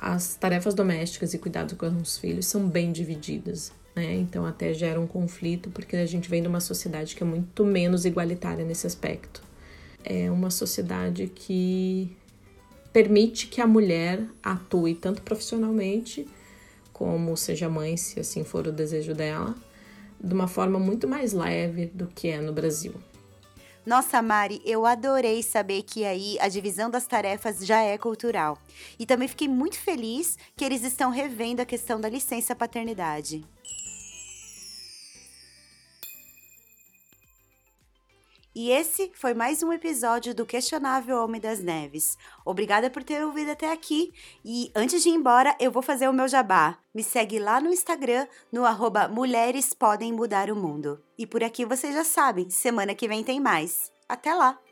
as 0.05 0.35
tarefas 0.35 0.75
domésticas 0.75 1.33
e 1.33 1.39
cuidado 1.39 1.75
com 1.75 1.87
os 1.87 2.19
filhos 2.19 2.45
são 2.45 2.69
bem 2.69 2.91
divididas, 2.91 3.71
né? 3.95 4.13
Então 4.13 4.45
até 4.45 4.71
gera 4.71 5.01
um 5.01 5.07
conflito 5.07 5.71
porque 5.71 5.95
a 5.95 6.05
gente 6.05 6.29
vem 6.29 6.43
de 6.43 6.47
uma 6.47 6.59
sociedade 6.59 7.15
que 7.15 7.23
é 7.23 7.25
muito 7.25 7.65
menos 7.65 8.05
igualitária 8.05 8.63
nesse 8.63 8.85
aspecto. 8.85 9.41
É 10.03 10.29
uma 10.29 10.51
sociedade 10.51 11.25
que 11.33 12.15
permite 12.93 13.47
que 13.47 13.59
a 13.59 13.65
mulher 13.65 14.23
atue 14.43 14.93
tanto 14.93 15.23
profissionalmente 15.23 16.27
como 16.93 17.35
seja 17.35 17.67
mãe, 17.67 17.97
se 17.97 18.19
assim 18.19 18.43
for 18.43 18.67
o 18.67 18.71
desejo 18.71 19.15
dela, 19.15 19.55
de 20.23 20.33
uma 20.35 20.47
forma 20.47 20.77
muito 20.77 21.07
mais 21.07 21.33
leve 21.33 21.87
do 21.87 22.05
que 22.05 22.27
é 22.27 22.39
no 22.39 22.53
Brasil. 22.53 22.93
Nossa, 23.85 24.19
Mari, 24.19 24.61
eu 24.65 24.83
adorei 24.83 25.43
saber 25.43 25.83
que 25.83 26.05
aí 26.05 26.39
a 26.39 26.47
divisão 26.47 26.89
das 26.89 27.05
tarefas 27.05 27.63
já 27.63 27.81
é 27.83 27.95
cultural. 27.99 28.57
E 28.97 29.05
também 29.05 29.27
fiquei 29.27 29.47
muito 29.47 29.77
feliz 29.77 30.39
que 30.57 30.65
eles 30.65 30.83
estão 30.83 31.11
revendo 31.11 31.61
a 31.61 31.65
questão 31.65 32.01
da 32.01 32.09
licença 32.09 32.55
paternidade. 32.55 33.45
E 38.55 38.71
esse 38.71 39.11
foi 39.13 39.33
mais 39.33 39.61
um 39.61 39.73
episódio 39.73 40.33
do 40.33 40.45
Questionável 40.45 41.21
Homem 41.21 41.41
das 41.41 41.59
Neves. 41.59 42.17
Obrigada 42.45 42.89
por 42.89 43.03
ter 43.03 43.21
ouvido 43.21 43.51
até 43.51 43.69
aqui. 43.69 44.13
E 44.45 44.71
antes 44.73 45.03
de 45.03 45.09
ir 45.09 45.11
embora, 45.11 45.53
eu 45.59 45.69
vou 45.69 45.83
fazer 45.83 46.07
o 46.07 46.13
meu 46.13 46.25
jabá. 46.25 46.77
Me 46.93 47.03
segue 47.03 47.37
lá 47.37 47.59
no 47.59 47.69
Instagram, 47.69 48.25
no 48.49 48.63
arroba 48.63 49.09
Mulheres 49.09 49.73
Podem 49.73 50.13
Mudar 50.13 50.49
o 50.49 50.55
Mundo. 50.55 51.03
E 51.17 51.27
por 51.27 51.43
aqui 51.43 51.65
vocês 51.65 51.93
já 51.93 52.05
sabem, 52.05 52.49
semana 52.49 52.95
que 52.95 53.09
vem 53.09 53.25
tem 53.25 53.41
mais. 53.41 53.91
Até 54.07 54.33
lá! 54.33 54.64